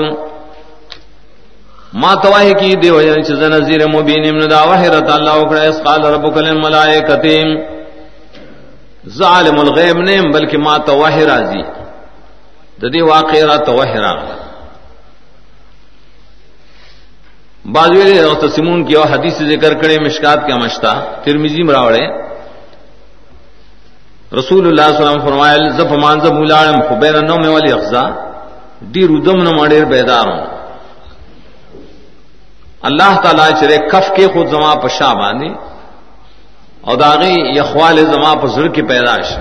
ما 1.94 2.14
تواہی 2.24 2.54
کی 2.60 2.76
دیو 2.82 3.02
جن 3.02 3.24
چیز 3.24 3.42
نظیر 3.52 3.86
مبین 3.88 4.24
امن 4.30 4.50
دا 4.50 4.64
وحیرت 4.70 5.10
اللہ 5.12 5.36
اکڑا 5.44 5.62
اس 5.62 5.82
قال 5.84 6.06
ربک 6.06 6.38
للملائکتیم 6.38 7.50
ظالم 9.18 9.60
الغیب 9.60 9.98
نیم 10.02 10.32
بلکہ 10.32 10.58
ما 10.58 10.78
توحی 10.88 11.26
راضی 11.26 11.62
ددی 12.82 13.02
واقع 13.02 13.44
را 13.46 13.58
توحی 13.66 14.00
را 14.00 14.14
بعض 17.66 17.92
تسمون 18.42 18.84
کی 18.86 18.96
اور 18.96 19.08
حدیث 19.08 19.42
ذکر 19.50 19.74
کرے 19.82 19.98
مشکات 20.00 20.46
کے 20.48 20.54
مشتا 20.64 20.94
ترمیزی 21.24 21.64
مراوڑے 21.64 22.06
رسول 24.32 24.68
اللہ 24.68 24.82
صلی 24.88 24.96
اللہ 24.98 25.10
علیہ 25.10 25.20
وسلم 25.20 25.26
فرمائے 25.26 25.70
زف 25.78 25.92
مانزب 26.02 26.34
ملالم 26.34 26.82
خبیر 26.90 27.22
نو 27.22 27.36
میں 27.38 27.50
والی 27.50 27.72
افزا 27.74 28.04
ڈی 28.94 29.08
ردم 29.08 29.42
نہ 29.44 29.56
ماڑیر 29.58 29.86
بیدار 29.86 30.28
ہوں 30.28 30.46
اللہ 32.90 33.20
تعالی 33.24 33.52
چرے 33.60 33.78
کف 33.92 34.10
کے 34.16 34.28
خود 34.34 34.48
زما 34.52 34.74
پشا 34.84 35.12
باندھی 35.14 35.50
اور 36.82 36.98
داغی 36.98 37.34
یخوال 37.58 37.98
زما 38.06 38.34
پزر 38.42 38.68
کی 38.76 38.82
پیدائش 38.84 39.36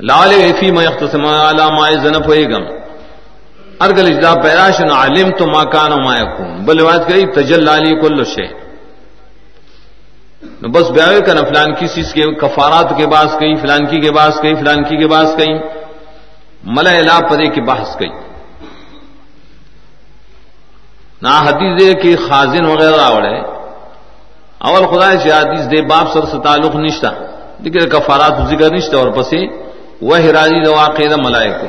لال 0.00 0.30
ایفی 0.34 0.70
میں 0.72 0.86
اختصم 0.86 1.26
علامہ 1.26 1.88
زنف 2.02 2.26
ہوئے 2.26 2.44
گم 2.50 2.64
ارگل 3.80 4.06
اجدا 4.06 4.34
پیدائش 4.42 4.80
علم 4.94 5.30
تو 5.38 5.46
ماں 5.46 5.64
کان 5.72 5.92
ما 6.04 6.16
یکون 6.16 6.64
بل 6.64 6.84
بات 6.84 7.08
کہی 7.08 7.26
تجل 7.34 7.64
لالی 7.64 7.94
کل 8.00 8.24
شے 10.42 10.68
بس 10.68 10.90
بیاوے 10.90 11.20
کا 11.20 11.32
فلان 11.32 11.74
کی 11.74 11.86
چیز 11.86 12.12
کے 12.12 12.22
کفارات 12.22 12.92
کے 12.96 13.06
باس 13.06 13.36
کئی، 13.38 13.54
فلان 13.54 13.86
کی 13.86 14.00
کے 14.00 14.12
باس 14.12 14.40
کئی، 14.40 14.54
فلان 14.54 14.84
کی 14.84 14.96
کے 14.96 15.06
باس 15.06 15.34
کئی۔ 15.36 15.58
ملا 16.64 16.90
الا 16.90 17.18
پدے 17.30 17.46
کی 17.46 17.60
بحث 17.60 17.96
کئی۔ 17.96 18.08
نہ 21.22 21.28
حدیث 21.28 22.02
کی 22.02 22.16
خازن 22.28 22.64
وغیرہ 22.64 23.00
آوڑے 23.00 23.40
اول 24.58 24.86
خدا 24.86 25.18
سے 25.18 25.32
حدیث 25.32 25.70
دے 25.70 25.82
باپ 25.82 26.12
سر 26.12 26.24
سے 26.24 26.36
تعلق 26.44 26.76
نشتا۔ 26.76 27.10
ذکر 27.64 27.88
کفارات 27.88 28.32
ذکر 28.48 28.74
نشتا 28.74 28.96
اور 28.96 29.08
پسی 29.08 29.46
وہ 30.00 30.16
راضی 30.16 30.64
دو 30.64 30.74
واقع 30.74 31.02
ملائے 31.24 31.50
کو۔ 31.60 31.66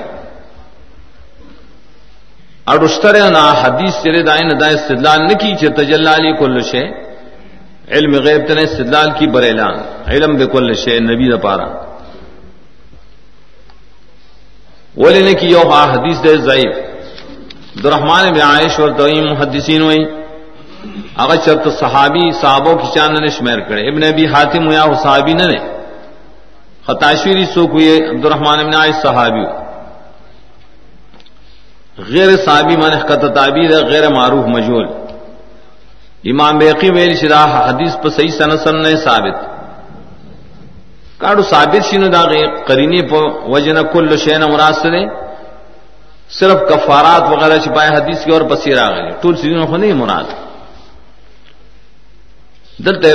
اور 2.63 2.80
اشتر 2.80 3.32
نا 3.32 3.53
حدیث 3.61 4.03
چرے 4.03 4.24
دائیں 4.24 4.43
نہ 4.43 4.65
استدلال 4.65 5.19
نہ 5.19 5.34
کی 5.34 5.67
تجلالی 5.67 6.38
کل 6.38 6.61
شے۔ 6.61 7.01
علم 7.92 8.14
غیب 8.16 8.48
تنے 8.48 8.62
استدلال 8.62 9.12
کی 9.12 9.28
بر 9.28 9.44
اعلان، 9.44 9.74
علم 10.08 10.36
بے 10.36 10.46
کل 10.46 10.74
شے 10.74 11.00
نبی 11.00 11.32
دا 11.32 11.38
پارا۔ 11.38 11.66
ولی 14.98 15.22
نے 15.22 15.34
کی 15.34 15.48
یو 15.48 15.70
حدیث 15.70 16.24
دے 16.24 16.38
ضعیف۔ 16.38 16.76
درحمان 17.84 18.34
بن 18.34 18.42
عائش 18.42 18.80
اور 18.80 18.89
دویم 18.89 19.26
محدثین 19.26 19.82
ہوئی۔ 19.82 20.06
اگر 21.16 21.36
چرت 21.36 21.68
صحابی 21.80 22.32
صحابوں 22.32 22.76
کی 22.76 23.00
چاند 23.00 23.20
نے 23.20 23.28
شمیر 23.28 23.60
کرے۔ 23.60 23.92
ابن 23.92 24.04
ابی 24.04 24.26
حاتم 24.26 24.72
یا 24.72 24.86
صحابی 25.04 25.34
نے۔ 25.34 25.58
خطاشوری 26.88 27.46
سو 27.46 27.68
کوئی 27.68 28.00
عبد 28.10 28.26
الرحمان 28.26 28.60
ابن 28.60 28.76
عائش 28.76 28.96
صحابی۔ 28.96 29.46
غیر 31.98 32.38
صحابی 32.38 32.78
من 32.78 32.92
خط 33.00 33.26
تعبیر 33.36 33.86
غیر 33.86 34.10
معروف 34.10 34.46
مجول 34.46 34.88
امام 36.24 36.57
بیقی 36.57 36.89
ویل 36.95 37.13
شراح 37.22 37.49
حدیث 37.69 37.93
پر 38.01 38.09
صحیح 38.17 38.32
سن 38.38 38.51
سن 38.63 38.76
نے 38.84 38.95
ثابت. 39.05 39.38
کاڑو 41.22 41.41
ثابت 41.49 41.84
شنو 41.89 42.07
دا 42.15 42.22
غیر 42.32 42.47
قرینی 42.67 43.01
پر 43.09 43.24
وجن 43.53 43.78
کل 43.93 44.17
شین 44.24 44.41
مراسلے 44.53 45.01
صرف 46.38 46.59
کفارات 46.69 47.24
وغیرہ 47.32 47.57
چھپائے 47.63 47.89
حدیث 47.95 48.19
کی 48.26 48.32
اور 48.32 48.41
پسیر 48.49 48.78
آگئے 48.78 49.09
ٹول 49.22 49.36
سیزنوں 49.41 49.67
کو 49.67 49.78
نہیں 49.78 49.93
مراد. 50.01 50.28
دلتے 52.86 53.13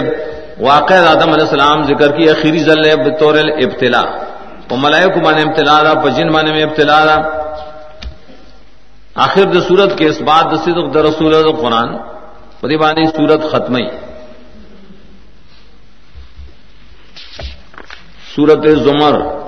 واقع 0.61 0.95
آدم 1.15 1.31
علیہ 1.35 1.47
السلام 1.49 1.83
ذکر 1.91 2.11
کی 2.17 2.29
اخیری 2.31 2.59
ذل 2.69 2.85
بطور 3.05 3.35
ابتلا 3.65 4.03
وہ 4.71 4.77
ملائے 4.83 5.09
کو 5.15 5.21
مانے 5.21 5.43
ابتلا 5.43 5.77
رہا 5.85 5.95
پجن 6.05 6.29
مانے 6.35 6.51
میں 6.53 6.63
ابتلا 6.63 6.99
رہا 7.07 7.19
آخر 9.25 9.45
د 9.55 9.57
سورت 9.69 9.97
کے 9.99 10.05
اس 10.09 10.21
بات 10.29 10.51
صدق 10.65 10.87
در 10.95 11.03
رسول 11.11 11.35
اللہ 11.35 11.57
قرآن. 11.63 11.89
خدی 12.67 12.77
بانی 12.77 13.07
سورت 13.07 13.41
ختم 13.41 13.77
سورت 18.37 18.75
زمر۔ 18.75 19.46